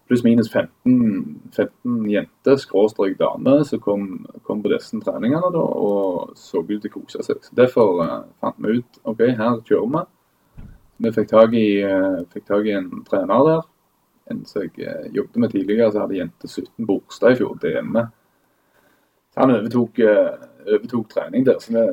[0.08, 4.08] pluss-minus 15, 15 jenter, skråstrek damer, som kom,
[4.44, 7.40] kom på disse treningene da, og så ut til å kose seg.
[7.44, 10.04] Så Derfor uh, fant vi ut OK, her kjører vi.
[11.04, 13.64] Vi fikk tak i, uh, i en trener der.
[14.32, 17.98] En som jeg uh, jobbet med tidligere, så hadde jente 17 bursdag i fjor, DM.
[19.34, 20.04] Så han overtok,
[20.68, 21.58] overtok trening der.
[21.60, 21.88] så det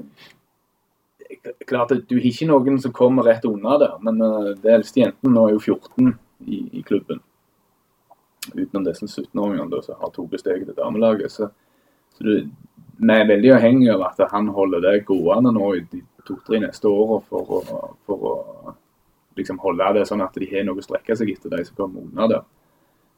[1.66, 5.02] klart at Du har ikke noen som kommer rett unna der, men uh, det eldste
[5.04, 6.12] jenten nå er jo 14
[6.46, 7.20] i, i klubben.
[8.54, 11.32] Utenom disse 17-åringene da, som har tatt steget til damelaget.
[11.32, 11.50] Så,
[12.16, 12.48] så du,
[13.00, 16.88] vi er veldig avhengig av at han holder det gående nå i de to-tre neste
[16.88, 18.34] årene for å, for å
[19.38, 22.04] liksom holde det sånn at de har noe å strekke seg etter, de som kommer
[22.04, 22.42] unna der.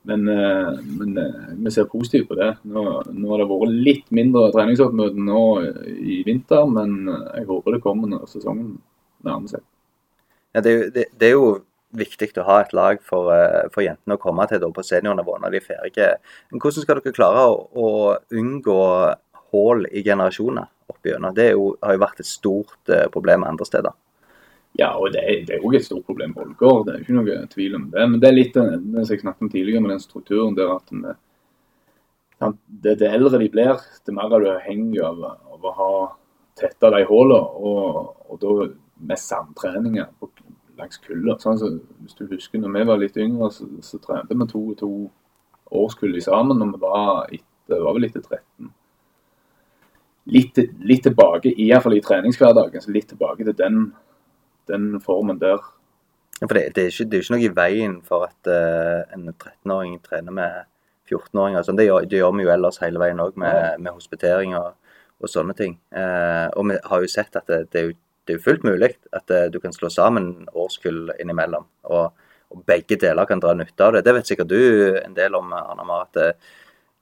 [0.03, 2.51] Men, eh, men eh, vi ser positivt på det.
[2.63, 5.43] Nå, nå har det vært litt mindre treningsoppmøte nå
[5.87, 8.75] i vinter, men eh, jeg håper det kommer når sesongen
[9.23, 9.63] nærmer seg.
[10.53, 11.53] Ja, det, det, det er jo
[11.97, 13.29] viktig å ha et lag for,
[13.73, 16.13] for jentene å komme til på seniornivå når de er ferdige.
[16.51, 17.89] Men hvordan skal dere klare å, å
[18.41, 18.79] unngå
[19.53, 21.37] hull i generasjoner opp gjennom?
[21.37, 23.95] Det jo, har jo vært et stort problem andre steder.
[24.79, 27.47] Ja, og det det er også et stort problem på Ålgård, det er ikke noe
[27.53, 28.07] tvil om det.
[28.09, 31.13] Men det er litt det jeg snakket om tidligere med den strukturen der at vi,
[32.83, 35.21] det, det eldre de blir, det mer er du avhengig av,
[35.53, 35.93] av å ha
[36.59, 37.43] tetta de hullene.
[37.61, 38.57] Og, og da
[39.03, 40.31] med samtreninger på,
[40.79, 41.37] langs kulda.
[41.43, 41.71] Sånn så,
[42.03, 44.93] hvis du husker når vi var litt yngre, så, så trente vi to og to
[45.83, 48.73] årskull sammen når vi var etter, var vel etter 13.
[50.33, 53.89] Litt, litt tilbake, i hvert fall i treningshverdagen, så litt tilbake til den
[54.73, 55.61] den formen der.
[56.41, 59.03] Ja, for det, det, er ikke, det er ikke noe i veien for at uh,
[59.15, 60.65] en 13-åring trener med
[61.11, 61.63] 14-åringer.
[61.67, 61.79] Sånn.
[61.79, 63.77] Det, gjør- det gjør vi jo ellers hele veien òg, med, Ja.
[63.79, 64.73] med hospitering og,
[65.23, 65.77] og sånne ting.
[65.95, 68.67] Uh, og vi har jo sett at det, det, er, jo, det er jo fullt
[68.67, 71.69] mulig at uh, du kan slå sammen årskull innimellom.
[71.93, 72.11] Og,
[72.53, 74.03] og begge deler kan dra nytte av det.
[74.09, 74.59] Det vet sikkert du
[75.05, 76.33] en del om, Anna Mar, at det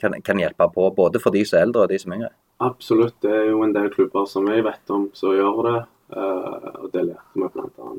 [0.00, 2.34] kan, kan hjelpe på både for de som er eldre og de som er yngre.
[2.60, 3.16] Absolutt.
[3.24, 5.78] Det er jo en del klubber som jeg vet om som gjør det.
[6.16, 7.92] Eh, og det lærte vi bl.a.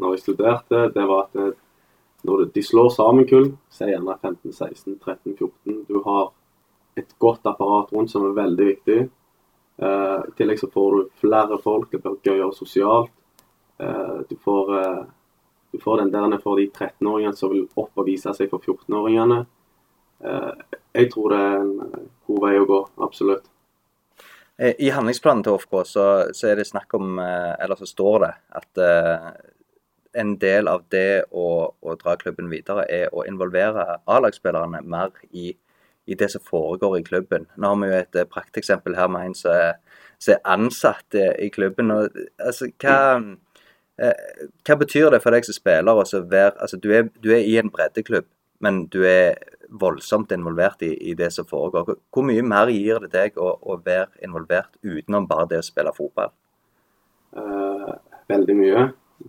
[0.00, 0.82] når jeg studerte.
[0.94, 1.52] Det var at det,
[2.24, 5.78] når de slår sammen kull, så er gjerne 15, 16, 13, 14.
[5.88, 6.32] Du har
[7.00, 8.98] et godt apparat rundt som er veldig viktig.
[9.80, 11.88] Eh, I tillegg så får du flere folk.
[11.92, 13.12] Det blir gøyere sosialt.
[13.80, 15.04] Eh, du, får, eh,
[15.72, 19.44] du får den der for de 13-åringene som vil opp og vise seg for 14-åringene.
[20.20, 20.52] Eh,
[20.94, 22.80] jeg tror det er en eh, god vei å gå.
[23.06, 23.48] Absolutt.
[24.60, 28.18] Eh, I handlingsplanen til HFK så, så er det snakk om, eh, eller så står
[28.24, 28.30] det,
[28.60, 29.28] at eh,
[30.20, 31.46] en del av det å,
[31.80, 35.54] å dra klubben videre er å involvere A-lagsspillerne mer i,
[36.04, 37.46] i det som foregår i klubben.
[37.56, 39.78] Nå har vi jo et prakteksempel her med en som er,
[40.28, 41.94] er ansatt i klubben.
[41.94, 42.98] Og, altså, hva,
[44.66, 47.70] hva betyr det for deg som spiller være altså, du, er, du er i en
[47.72, 48.26] breddeklubb,
[48.60, 49.38] men du er
[49.70, 51.94] voldsomt involvert i, i det som foregår.
[52.12, 55.92] Hvor- mye mer gir det deg å, å være involvert utenom bare det å spille
[55.94, 56.30] fotball?
[57.36, 57.92] Eh,
[58.28, 58.86] veldig mye.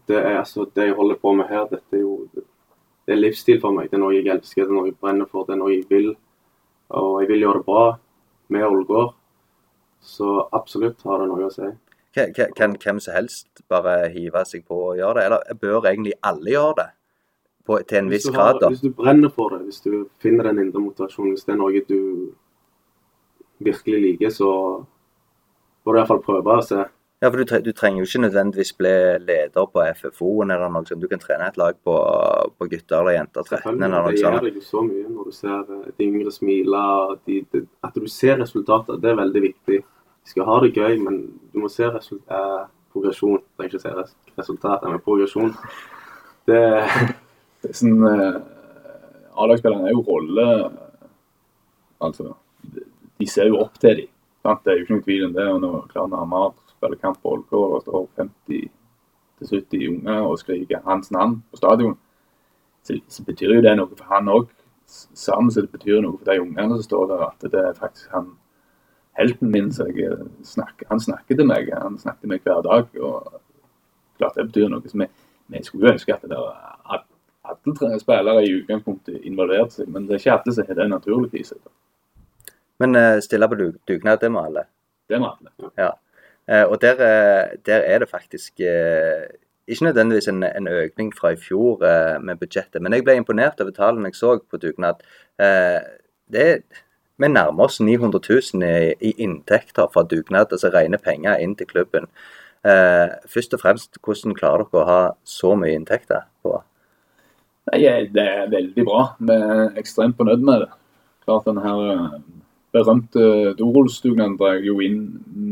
[0.08, 3.60] Det er altså det jeg holder på med her, dette er jo det er livsstil
[3.62, 3.90] for meg.
[3.92, 5.86] Det er noe jeg elsker, det er noe jeg brenner for, det er noe jeg
[5.90, 6.12] vil.
[6.96, 7.84] Og jeg vil gjøre det bra
[8.52, 9.14] med Ålgård.
[10.02, 11.68] Så absolutt har det noe å si.
[12.16, 15.86] Kan, kan- kan hvem som helst bare hive seg på og gjøre det, eller bør
[15.92, 16.88] egentlig alle gjøre det?
[17.66, 18.72] På, til en viss grad, da?
[18.72, 21.84] hvis du brenner for det, hvis du finner den indre motivasjonen, hvis det er noe
[21.86, 22.00] du
[23.62, 24.50] virkelig liker, så
[25.86, 26.82] bør du iallfall prøve å se.
[27.22, 28.92] Ja, for du, tre, du trenger jo ikke nødvendigvis bli
[29.22, 31.04] leder på FFO-en eller noe sånt.
[31.04, 31.94] Du kan trene et lag på,
[32.58, 34.18] på gutter eller jenter 13 eller noe sånt.
[34.18, 36.82] Det gjør deg jo så mye når du ser de yngre smile.
[37.30, 39.78] De, de, at du ser resultater, det er veldig viktig.
[39.86, 41.22] De skal ha det gøy, men
[41.54, 43.38] du må se resultat, eh, progresjon.
[43.38, 45.54] Jeg trenger ikke si res resultat, men progresjon.
[46.50, 46.60] Det,
[47.70, 48.42] sånn, eh,
[49.38, 50.48] A-lagsspillerne er jo rolle
[52.02, 52.34] Altså,
[52.74, 54.08] de- ser jo opp til dem.
[54.64, 55.48] Det er jo ikke noen tvil om det.
[55.48, 58.08] og Når Klarna Amar spiller kamp på Ålgård og står
[59.42, 61.98] 50-70 unge og skriker hans navn på stadion,
[62.84, 64.50] så, så betyr jo det noe for han òg.
[64.88, 68.10] Sammen så det betyr noe for de ungene som står der, at det er faktisk
[68.12, 68.32] han
[69.14, 71.70] helten min som jeg snakker, han snakker til meg.
[71.78, 72.88] Han snakker til meg hver dag.
[73.00, 73.42] og
[74.18, 74.82] klart det betyr noe.
[74.90, 75.08] Så vi,
[75.50, 77.06] vi skulle jo ønske at, det var
[77.52, 81.42] alle spillere i utgangspunktet involverte seg, men det er ikke alle som har det naturlig
[81.42, 81.62] i seg.
[82.82, 84.66] Men uh, stille på dug- dugnad, det må alle.
[85.10, 85.92] Det er vi ja.
[86.50, 89.30] Uh, og der, uh, der er det faktisk eh,
[89.72, 93.62] ikke nødvendigvis en, en økning fra i fjor eh, med budsjettet, men jeg ble imponert
[93.62, 95.04] over tallene jeg så på dugnad.
[95.40, 95.80] Eh,
[96.32, 96.64] det
[97.22, 98.20] vi nærmer oss 900
[98.54, 102.10] 000 i, i inntekter fra dugnad, altså rene penger inn til klubben.
[102.66, 106.58] Eh, først og fremst, hvordan klarer dere å ha så mye inntekter på?
[107.70, 109.02] Nei, Det er veldig bra.
[109.20, 110.72] Vi er ekstremt fornøyd med det.
[111.26, 112.20] Klart den her eh,
[112.74, 115.04] berømte Dorolsdugnaden drar jo inn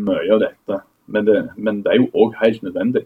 [0.08, 0.82] mye av dette.
[1.06, 3.06] Men det, men det er jo òg helt nødvendig.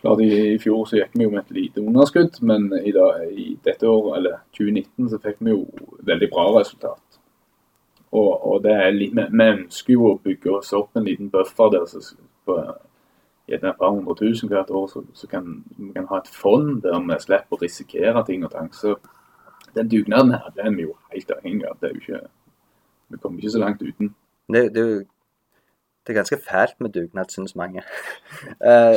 [0.00, 3.22] Klart i, I fjor så gikk vi jo med et lite underskudd, men i, dag,
[3.32, 5.62] i dette året, eller 2019, så fikk vi jo
[6.04, 7.20] veldig bra resultat.
[8.14, 11.32] Og, og det er litt, vi, vi ønsker jo å bygge oss opp en liten
[11.32, 12.02] buffer der så,
[12.44, 12.58] på
[13.48, 16.82] gjerne et par hundre tusen hvert år, så, så kan vi kan ha et fond
[16.82, 18.70] der vi slipper å risikere ting og tang.
[18.74, 18.96] Så
[19.74, 21.80] den dugnaden her, den er vi jo helt avhengig av.
[21.80, 22.20] Det er jo ikke,
[23.08, 24.14] vi kommer ikke så langt uten.
[24.52, 24.84] Det, det,
[26.04, 27.84] det er ganske fælt med dugnad, syns mange.
[28.64, 28.96] Eh,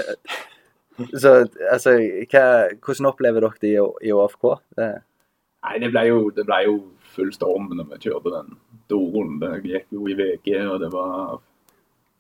[1.13, 1.31] så
[1.71, 1.91] altså,
[2.31, 2.43] hva,
[2.81, 4.47] hvordan opplever dere det i, i ÅFK?
[4.79, 4.87] Det,
[5.67, 6.77] Nei, det ble jo, det ble jo
[7.13, 8.55] full storm når vi kjørte den
[8.89, 9.35] doren.
[9.41, 11.37] Det gikk jo i VG, og det var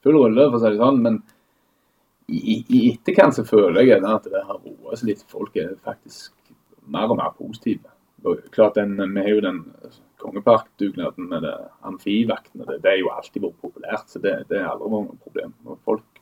[0.05, 1.01] full rulle, for å si det sånn.
[1.05, 1.19] Men
[2.27, 5.23] i, i, i etterkant så føler jeg gjerne at det har roet seg litt.
[5.31, 6.33] Folk er faktisk
[6.91, 7.93] mer og mer positive.
[8.27, 9.61] Og klart den, Vi har jo den
[10.19, 11.55] kongeparkdugnaden med det
[11.87, 12.65] amfivaktene.
[12.65, 15.53] Det, det er jo alltid vært populært, så det, det er aldri vært noe problem.
[15.65, 16.21] Og folk,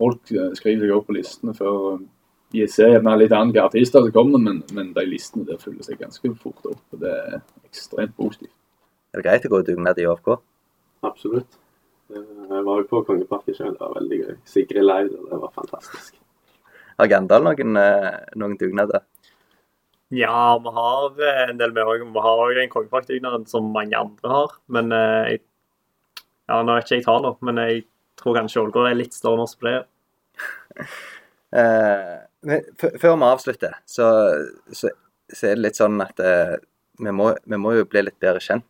[0.00, 2.06] folk eh, skriver seg opp på listene før eh,
[2.50, 6.00] de ser gjerne litt andre artister som kommer, men, men de listene der fyller seg
[6.00, 6.82] ganske fort opp.
[6.90, 7.36] og Det er
[7.68, 8.56] ekstremt positivt.
[9.12, 10.32] er det greit å gå dugnad i AFK?
[11.06, 11.59] Absolutt.
[12.10, 14.34] Eh, Jeg var jo på Kongeparken selv, det var veldig gøy.
[14.48, 16.16] Sigrid Leid, og det var fantastisk.
[16.98, 19.04] Har Gandal noen, eh, noen dugnader?
[20.10, 22.02] Ja, vi har eh, en del med òg.
[22.12, 24.58] Vi har òg en kongeparkdugnad som mange andre har.
[24.68, 25.40] Men jeg,
[26.48, 27.84] ja, nå vet ikke jeg tallet, men jeg
[28.20, 29.80] tror kanskje Ålgård er litt større enn oss på det.
[31.50, 32.18] Eh,
[32.78, 34.04] før vi avslutter, så,
[34.70, 34.92] så,
[35.26, 36.52] så er det litt sånn at eh,
[37.02, 38.62] vi, må, vi må jo bli litt bedre kjent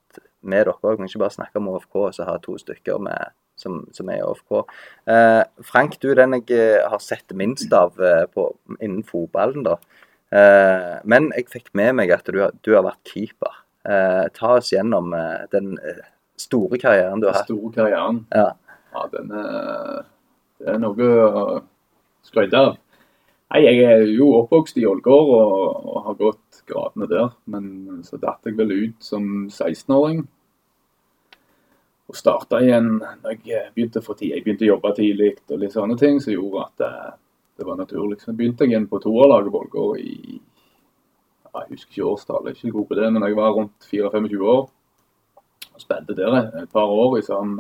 [0.43, 0.93] med dere òg.
[0.93, 4.09] Vi kan ikke bare snakke om ÅFK og så ha to stykker med, som, som
[4.13, 4.61] er i ÅFK.
[5.13, 8.47] Eh, Frank, du er den jeg eh, har sett minst av eh, på,
[8.81, 9.65] innen fotballen.
[9.67, 9.77] da.
[10.33, 13.57] Eh, men jeg fikk med meg at du, har- du har vært keeper.
[13.89, 15.75] Eh, ta oss gjennom eh, den
[16.41, 17.49] store karrieren du har hatt.
[17.51, 18.53] store karrieren, Ja.
[18.95, 20.05] ja, den er,
[20.61, 21.63] det er noe å
[22.25, 22.77] skryte av.
[23.51, 27.33] Nei, Jeg er jo oppvokst i Ålgård og, og har gått gradene der.
[27.51, 30.23] Men så datt jeg vel ut som 16-åring.
[32.11, 34.33] Og starta igjen da jeg begynte, å tid.
[34.33, 36.95] Jeg begynte å jobbe tidlig og litt sånne ting som gjorde at det,
[37.61, 38.19] det var naturlig.
[38.23, 40.41] Så begynte jeg igjen på toerlaget Bolgård i
[41.51, 44.69] Jeg husker ikke årstallet, ikke god på det, men jeg var rundt 24-25 år.
[45.71, 47.57] Og spilte der et par år i sånn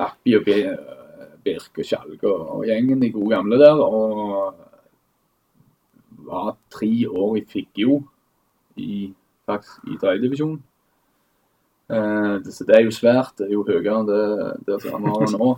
[0.00, 0.46] Appi og
[1.44, 3.82] Birk og Skjalg og, og gjengen, de gode gamle der.
[3.82, 4.69] Og
[6.30, 8.00] var tre år i Figgjo
[8.80, 9.12] i,
[9.50, 10.56] faktisk i tredjedivisjon.
[11.90, 13.34] Eh, det- så det er jo svært.
[13.38, 14.24] Det er jo høyere enn det,
[14.66, 15.52] det som han har nå.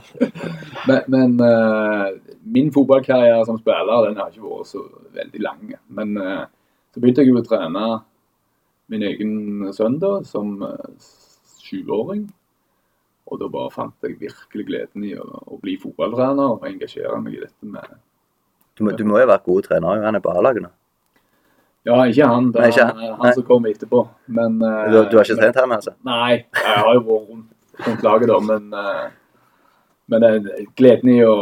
[0.88, 2.06] Men, men eh,
[2.46, 4.80] min fotballkarriere som spiller den har ikke vært så
[5.12, 5.74] veldig lang.
[5.92, 6.44] Men eh,
[6.94, 7.82] så begynte jeg jo å trene
[8.90, 9.34] min egen
[9.76, 11.10] sønn da, som eh,
[11.60, 12.24] sjuåring.
[13.30, 17.36] Og da bare fant jeg virkelig gleden i å, å bli fotballtrener og engasjere meg
[17.36, 17.92] i dette med
[18.80, 20.70] Du, må, du må jo være god trener, han er på A-laget nå.
[21.84, 22.50] Ja, ikke han.
[22.52, 23.14] Det er han, han.
[23.20, 24.02] han som kommer etterpå.
[24.36, 25.92] Men eh, Du, du har ikke trent han, altså?
[26.08, 27.48] Nei, jeg har jo vært rundt,
[27.86, 29.08] rundt laget da, men, eh,
[30.12, 31.34] men det er gleden i å,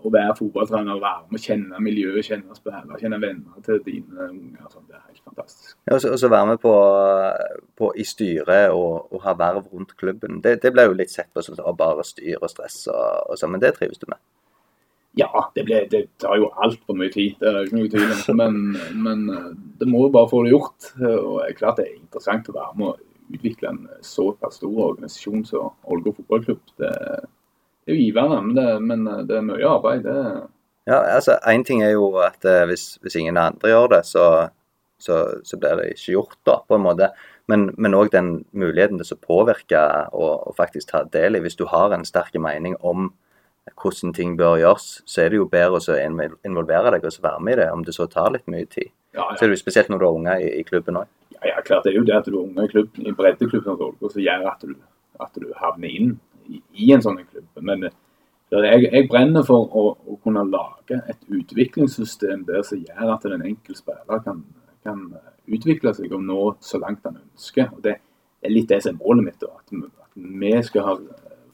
[0.00, 4.68] å, være fotballtrener, være med, kjenne miljøet, kjenne spillere, kjenne venner til dine unger.
[4.72, 5.76] Sånn, det er helt fantastisk.
[5.88, 6.74] Ja, og så- og så være med på,
[7.80, 10.40] på i styret og, og ha verv rundt klubben.
[10.44, 13.40] Det, det ble jo litt sett på som sånn, bare styr og stress og, og
[13.40, 14.20] sånn, men det trives du med?
[15.18, 18.38] Ja, det, ble, det tar jo altfor mye tid, det er ikke noe tvil om.
[18.38, 18.60] Men,
[19.06, 19.48] men eh,
[19.80, 20.92] det må jo bare få det gjort.
[21.00, 22.96] Og det er klart det er interessant å være med å
[23.30, 26.62] utvikle en såpass stor organisasjon som Ålgård fotballklubb.
[26.78, 30.06] Det, det er jo givende, men det, men det er mye arbeid.
[30.06, 30.46] Det,
[30.90, 34.24] Ja, altså, Én ting er jo at eh, hvis, hvis ingen andre gjør det, så,
[34.98, 37.10] så, så blir det ikke gjort, da, på en måte.
[37.50, 39.80] Men òg den muligheten til å påvirke
[40.14, 41.42] og, og faktisk ta del i.
[41.42, 43.10] Hvis du har en sterk mening om
[43.78, 45.98] hvordan ting bør gjøres, så er det jo bedre å
[46.46, 48.90] involvere deg og så være med i det, om det så tar litt mye tid.
[49.14, 51.08] ja, Så er det jo spesielt når du har unger i, i klubben òg.
[51.36, 53.78] Ja, ja, klart det er jo det at du er unge i klubben, i breddeklubben
[54.10, 54.74] som gjør at du,
[55.20, 56.14] at du havner inn
[56.48, 57.48] i, i en sånn klubb.
[57.64, 57.96] Men eh,
[58.50, 63.46] jeg, jeg brenner for å, å kunne lage et utviklingssystem der som gjør at den
[63.46, 64.44] enkelte spiller kan,
[64.84, 65.06] kan
[65.50, 67.70] utvikle seg og nå så langt han ønsker.
[67.76, 69.40] Og Det er litt det som er målet mitt.
[69.40, 70.96] Da, at vi skal ha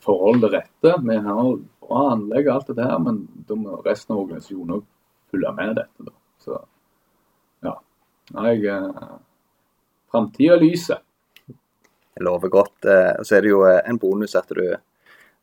[0.06, 0.94] forhold rette.
[1.02, 1.50] Vi har
[1.86, 4.84] bra anlegg og alt det der, men da må resten av organisasjonen òg
[5.32, 6.06] følge med dette.
[6.06, 6.14] Da.
[6.42, 6.60] Så
[7.66, 7.74] ja.
[8.34, 9.16] Jeg, eh,
[10.10, 11.02] Framtida lyser.
[11.46, 12.84] Det lover godt.
[12.84, 14.64] eh, så er det jo eh, en bonus at du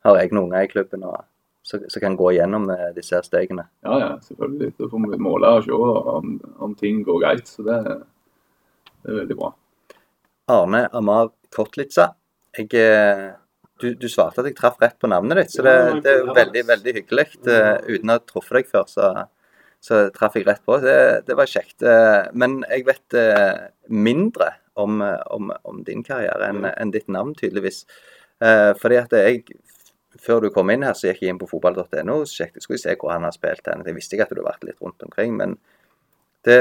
[0.04, 1.22] har egne unger i klubben og
[1.64, 3.62] så, så kan gå gjennom disse stegene.
[3.86, 4.74] Ja, ja, selvfølgelig.
[4.76, 7.48] Da får vi måle og se om, om ting går greit.
[7.48, 7.78] Så det,
[9.00, 9.48] det er veldig bra.
[10.52, 12.10] Arne Amar Kortlitsa.
[12.52, 12.68] Jeg,
[13.82, 16.64] du, du svarte at jeg traff rett på navnet ditt, så det, det er veldig
[16.68, 17.26] veldig hyggelig.
[17.50, 19.10] Eh, Uten å ha truffet deg før, så,
[19.82, 20.78] så traff jeg rett på.
[20.84, 20.96] Det,
[21.28, 21.82] det var kjekt.
[21.82, 27.34] Eh, Men jeg vet eh, mindre om, om, om din karriere enn en ditt navn,
[27.38, 27.84] tydeligvis.
[28.42, 29.44] Fordi at jeg
[30.20, 32.94] før du kom inn her, så gikk jeg inn på fotball.no og sjekket, skulle se
[32.98, 33.66] hvor han har spilt.
[33.70, 33.84] hen.
[33.86, 35.56] Jeg visste ikke at du hadde vært litt rundt omkring, men
[36.46, 36.58] det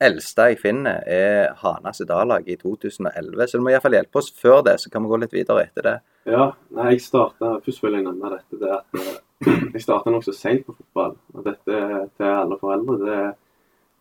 [0.00, 3.48] eldste jeg finner, er Hanas dalag A-lag i 2011.
[3.50, 5.88] Så du må iallfall hjelpe oss før det, så kan vi gå litt videre etter
[5.88, 5.96] det.
[6.28, 8.58] Ja, nei, jeg starta Først vil jeg nevne dette.
[8.60, 9.14] Det at eh,
[9.74, 11.16] jeg starta nokså seint på fotball.
[11.34, 11.78] Og dette
[12.18, 12.98] til alle foreldre.
[13.00, 13.20] Det,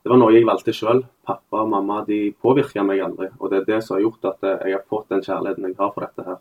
[0.03, 1.01] det var noe jeg valgte sjøl.
[1.27, 3.31] Pappa og mamma de påvirka meg aldri.
[3.39, 5.79] Og det er det som har gjort at eh, jeg har fått den kjærligheten jeg
[5.79, 6.39] har for dette her.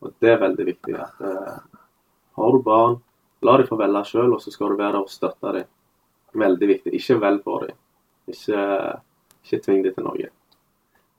[0.00, 0.94] Og det er veldig viktig.
[0.96, 1.58] at uh,
[2.38, 2.94] Har du barn,
[3.44, 5.66] la dem få velge sjøl, og så skal du være der og støtte dem.
[6.40, 6.92] Veldig viktig.
[6.96, 7.76] Ikke vel for dem.
[8.30, 8.62] Ikke,
[9.44, 10.30] ikke tving dem til noe.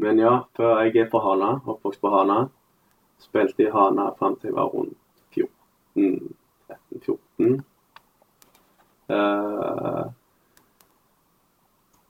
[0.02, 2.40] Men ja, før jeg er fra Hana, oppvokst på Hana.
[3.22, 4.98] Spilte i Hana fram til jeg var rundt
[5.36, 6.34] 14,
[6.72, 7.62] 13-14.
[9.12, 10.10] Uh,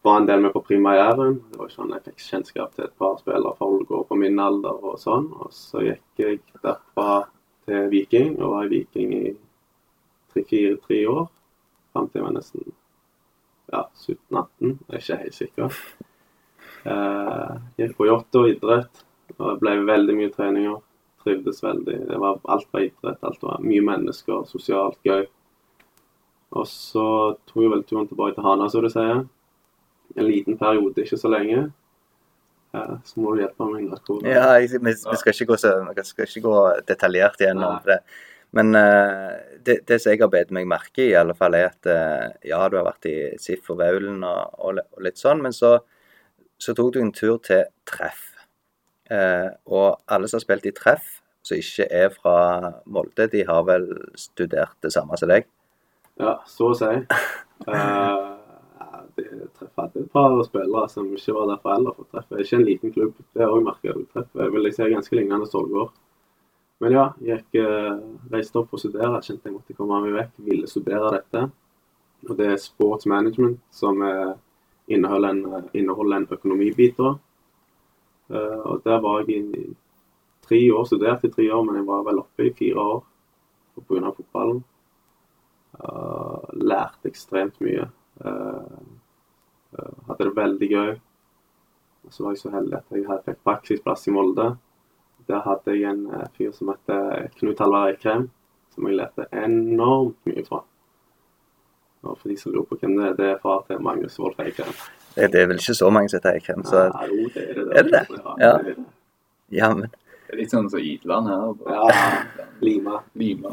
[0.01, 1.37] var en del med på Prima Jæren.
[1.51, 4.81] Det var sånn jeg fikk kjennskap til et par spillere fra Ålgård på min alder
[4.91, 5.27] og sånn.
[5.37, 7.23] Og så gikk jeg derfra
[7.67, 9.33] til Viking, og var i Viking i
[10.33, 11.27] tre-fire-tre år.
[11.91, 12.71] Fram til jeg var nesten
[13.71, 15.81] ja, 17-18, jeg er ikke helt sikker.
[16.81, 19.05] Uh, gikk på yacht og idrett.
[19.37, 20.79] Og det ble veldig mye treninger.
[21.21, 21.99] Trivdes veldig.
[22.09, 23.21] Det var alt var idrett.
[23.27, 25.27] Alt var mye mennesker, sosialt gøy.
[26.51, 27.05] Og så
[27.47, 29.21] tok jeg vel turen tilbake til Hana, som du sier.
[30.17, 31.69] En liten periode, ikke så lenge.
[32.71, 35.73] Så må du hjelpe meg hvor Ja, vi, vi, skal ikke gå så,
[36.07, 36.57] skal ikke gå
[36.87, 37.87] detaljert igjennom Nei.
[37.89, 37.97] det.
[38.55, 39.31] Men uh,
[39.63, 42.27] det, det som jeg har bedt meg merke i, i alle fall er at uh,
[42.47, 45.77] ja, du har vært i SIF og Vaulen og, og litt sånn, men så,
[46.59, 48.30] så tok du en tur til Treff.
[49.11, 52.35] Eh, og alle som har spilt i Treff, som ikke er fra
[52.85, 53.89] Molde, de har vel
[54.19, 55.49] studert det samme som deg?
[56.21, 56.91] Ja, så å si.
[57.61, 57.75] Eh,
[58.81, 62.23] ja, det treff hadde et par spillere som ikke var der for alder for treff.
[62.25, 62.39] treffe.
[62.39, 63.19] er ikke en liten klubb.
[63.37, 64.31] Det er òg merka ut treff.
[64.33, 65.91] Jeg vil si ganske lignende solgård.
[66.81, 67.99] Men ja, jeg gikk, eh,
[68.33, 69.19] reiste opp for å studere.
[69.19, 70.31] Jeg kjente jeg måtte komme meg vekk.
[70.47, 71.43] Ville studere dette.
[72.25, 74.33] Og det er sports management, som eh,
[74.89, 76.97] inneholder en, eh, inneholder en økonomibit.
[76.97, 77.13] da.
[78.31, 79.75] Eh, og der var jeg i
[80.47, 83.03] tre år, studerte i tre år, men jeg var vel oppe i fire år
[83.87, 84.11] pga.
[84.11, 84.63] fotballen.
[85.71, 87.85] Uh, lærte ekstremt mye.
[88.19, 88.81] Uh,
[90.07, 90.91] hadde det veldig gøy.
[92.03, 94.49] Og så var jeg så heldig at jeg fikk praksisplass i Molde.
[95.29, 96.03] Der hadde jeg en
[96.35, 98.27] fyr som het Knut Halvard Eikrem,
[98.73, 100.63] som jeg lærte enormt mye fra.
[102.03, 104.41] Og for de som lurer på hvem det er, det er far til Magnus Wolff
[104.43, 104.75] Eikrem.
[105.15, 107.57] Det, det er vel ikke så mange som heter Eikrem, så Ja, jo, det er
[107.57, 107.65] det.
[107.79, 108.21] Er det det?
[108.39, 108.51] Ja.
[108.51, 108.75] er det.
[109.57, 111.41] ja, men Det er litt sånn som Idland her.
[111.67, 113.01] Ja, Lima.
[113.19, 113.51] Lima.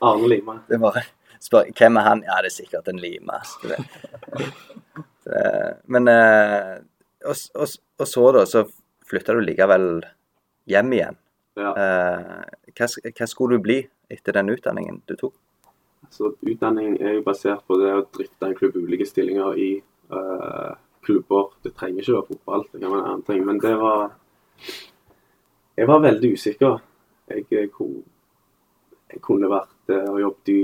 [0.00, 0.54] Arne Lima.
[0.68, 1.02] det er bare
[1.42, 2.22] spør, Hvem er han?
[2.28, 3.40] Ja, det er sikkert en Lima.
[5.26, 6.78] Eh, Men eh,
[7.26, 7.68] og, og,
[8.02, 8.64] og så, da, så
[9.06, 9.86] flytta du likevel
[10.70, 11.18] hjem igjen.
[11.58, 11.72] Ja.
[11.76, 13.80] Eh, Hva, hva skulle du bli
[14.12, 15.34] etter den utdanningen du tok?
[16.12, 19.68] Så utdanning er jo basert på det å drifte en klubb ulike stillinger i
[20.12, 20.72] eh,
[21.04, 21.50] klubber.
[21.64, 23.44] Det trenger ikke å være fotball, det kan være en annen ting.
[23.46, 24.12] Men det var
[25.76, 26.80] Jeg var veldig usikker.
[27.28, 28.02] Jeg, kunne,
[29.12, 30.62] jeg kunne vært eh, og jobbet i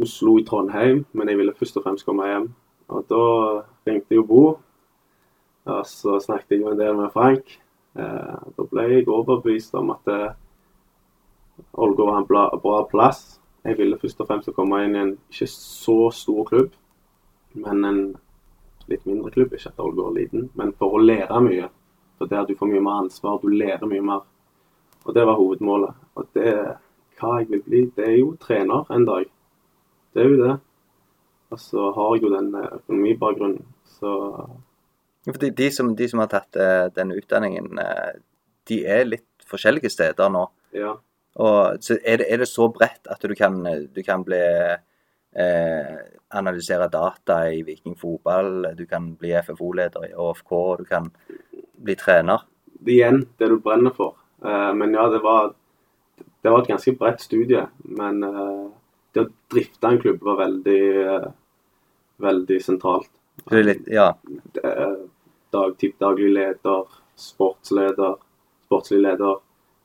[0.00, 2.50] Oslo, i Trondheim, men jeg ville først og fremst komme hjem.
[2.92, 3.22] Og da
[3.88, 4.58] ringte jeg Bo,
[5.64, 7.56] og så snakket jeg en del med Frank.
[7.96, 10.36] Eh, da ble jeg overbevist om at eh,
[11.74, 13.40] Ålgård var en bra plass.
[13.64, 16.76] Jeg ville først og fremst komme inn i en ikke så stor klubb,
[17.52, 18.00] men en
[18.90, 19.54] litt mindre klubb.
[19.56, 21.68] Ikke at Ålgård er liten, men for å lære mye.
[22.18, 24.24] For der du får mye mer ansvar, du lærer mye mer.
[25.06, 26.00] Og det var hovedmålet.
[26.20, 26.54] Og det,
[27.20, 29.30] hva jeg vil bli, det er jo trener en dag.
[30.14, 30.56] Det er jo det.
[31.50, 33.62] Og så har jeg jo den eh, økonomibakgrunnen,
[33.98, 34.10] så
[35.26, 38.20] Fordi de som, de som har tatt denne den utdanningen, eh,
[38.68, 40.46] de er litt forskjellige steder nå.
[40.72, 40.94] ja.
[41.40, 43.62] Og så er det, er det så bredt at du kan,
[43.94, 44.40] du kan bli
[45.34, 45.96] eh,
[46.28, 51.10] analysere data i Viking fotball, du kan bli FFO-leder i AFK, du kan
[51.76, 52.46] bli trener.
[52.80, 54.16] det er igjen det du brenner for.
[54.44, 55.52] Eh, men ja, det var,
[56.42, 57.66] det var et ganske bredt studie.
[57.82, 58.66] Men eh,
[59.14, 61.30] det å drifte en klubb var veldig, eh,
[62.24, 63.10] veldig sentralt.
[63.50, 64.12] Litt, ja,
[64.52, 64.62] Det
[65.50, 66.84] dag, typ daglig leder,
[67.16, 68.16] sportsleder,
[68.66, 69.40] sportslig leder.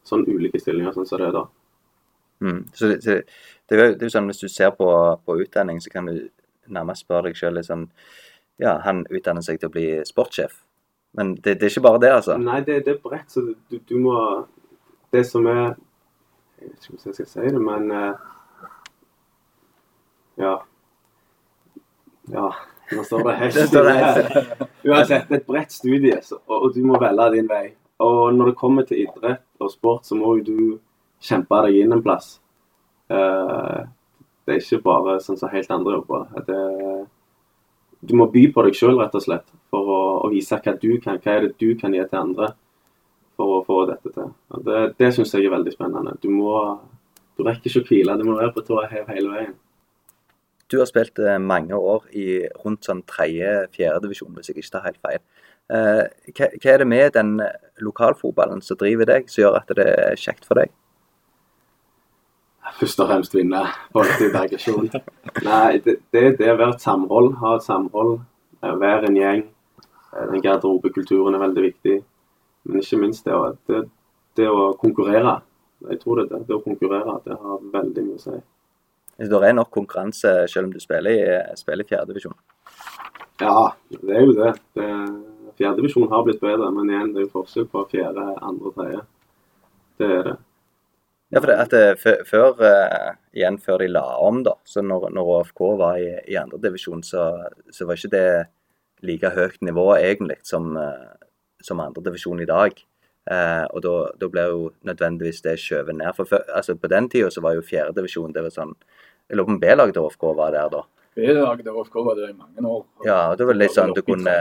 [0.05, 1.45] Sånn ulike stillinger, sånn som det er da.
[2.45, 2.59] mm.
[2.77, 3.23] Så det, så det,
[3.69, 4.87] det er jo sånn hvis du ser på,
[5.25, 6.27] på utdanning, så kan du
[6.71, 7.89] nærmest spørre deg sjøl sånn
[8.61, 10.53] Ja, han utdanner seg til å bli sportssjef.
[11.15, 12.37] Men det, det er ikke bare det, altså.
[12.39, 14.15] Nei, det, det er bredt, så du, du må
[15.13, 15.75] Det som er
[16.59, 18.31] Jeg vet ikke hvordan jeg skal si det, men eh,
[20.43, 20.55] Ja.
[22.31, 22.47] Ja,
[22.91, 24.55] nå står det helt stille.
[24.89, 27.67] Uansett, et bredt studie, så, og, og du må velge din vei.
[28.03, 30.57] Og når det kommer til idrett og sport, så må jo du
[31.23, 32.39] kjempe deg inn en plass.
[33.09, 33.79] Eh,
[34.45, 36.27] det er ikke bare sånn som helt andre jobber.
[36.47, 36.59] Det,
[38.05, 40.91] du må by på deg sjøl, rett og slett, for å, å vise hva du
[41.01, 41.19] kan.
[41.21, 42.53] Hva er det du kan gi til andre
[43.35, 44.31] for å få dette til.
[44.55, 46.17] Og det det syns jeg er veldig spennende.
[46.23, 46.79] Du må
[47.35, 49.55] Du rekker ikke å hvile, du må være på tå hev hele veien.
[50.71, 54.85] Du har spilt eh, mange år i rundt sånn tredje-fjerde divisjon, hvis jeg ikke tar
[54.85, 55.19] helt feil.
[55.67, 57.33] Eh, hva, hva er det med den
[57.83, 60.71] lokalfotballen som driver deg, som gjør at det er kjekt for deg?
[62.79, 63.61] Først og fremst vinne.
[65.45, 67.35] Nei, det, det det å være et samhold.
[67.41, 68.19] Ha et samhold.
[68.63, 69.43] eh, Være en gjeng.
[70.15, 71.97] Eh, Den garderobekulturen er veldig viktig.
[72.65, 73.83] Men ikke minst det å, det,
[74.37, 75.37] det å konkurrere.
[75.89, 76.41] Jeg tror det det.
[76.47, 78.41] Det å konkurrere det har veldig mye å si.
[79.15, 81.21] Det er nok konkurranse selv om du spiller i,
[81.55, 82.35] spiller i fjerdedivisjon.
[83.39, 84.53] Ja, det er jo det.
[84.75, 84.89] det
[85.55, 89.03] Fjerdedivisjon har blitt bedre, men igjen, det er jo forskjell på fjerde, andre tredje.
[90.01, 90.33] Det er det.
[91.33, 95.09] Ja, for det, at det, før, eh, igjen før de la om, da, så når,
[95.15, 97.25] når ÅFK var i, i andredivisjon, så,
[97.73, 98.27] så var ikke det
[99.05, 101.15] like høyt nivå egentlig som, uh,
[101.65, 102.77] som andredivisjon i dag.
[103.25, 106.13] Uh, og da, da ble jo nødvendigvis det skjøvet ned.
[106.17, 108.75] For for altså På den tida så var jo fjerdedivisjon sånn
[109.25, 110.83] Jeg lurer på om B-laget til ÅFK var der da.
[111.15, 112.83] B-laget OFK var der i mange år.
[113.05, 114.35] Ja, og det var litt sånn du kunne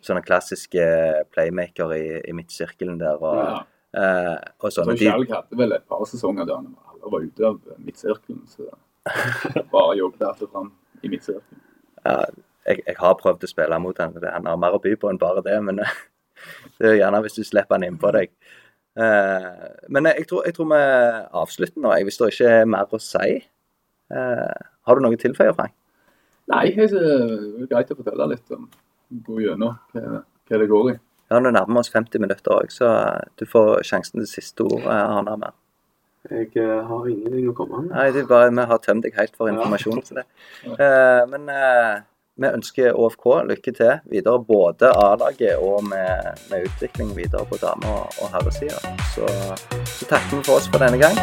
[0.00, 0.86] Sånne klassiske
[1.30, 3.20] playmaker i, i midtsirkelen der.
[3.22, 3.60] og, Ja.
[3.98, 4.96] Eh, og sånne.
[4.96, 8.42] De, Skjalg hadde vel et par sesonger der han alle var ute av midtsirkelen.
[8.50, 8.68] Så
[9.74, 10.72] bare jobbet etter fram
[11.02, 11.62] i midtsirkelen.
[12.04, 12.16] ja,
[12.68, 15.20] jeg, jeg har prøvd å spille mot han, han har mer å by på enn
[15.20, 15.58] bare det.
[15.66, 15.82] Men
[16.78, 18.34] det er gjerne hvis du slipper han innpå deg.
[18.92, 20.80] Eh, men jeg tror, jeg tror vi
[21.42, 23.38] avslutter nå, hvis det ikke er mer å si.
[24.12, 25.74] Eh, har du noe å tilføye, Frank?
[26.52, 28.66] Nei, det er greit å fortelle litt om
[29.24, 30.96] gå gjennom hva, hva det går i.
[31.32, 32.92] Ja, Nå nærmer vi oss 50 minutter òg, så
[33.40, 34.82] du får sjansen til siste ord.
[34.84, 35.54] eh, Arne, med.
[36.30, 37.94] Jeg eh, har ingenting å komme med.
[37.96, 40.02] Nei, det er bare, Vi har tømt deg helt for informasjon.
[40.02, 40.26] til det.
[40.76, 42.02] Eh, men eh,
[42.36, 47.88] vi ønsker ÅFK lykke til videre, både A-laget og med, med utvikling videre på dame-
[47.88, 48.78] og, og herresida.
[49.16, 49.26] Så,
[49.96, 51.16] så takker vi for oss for denne gang.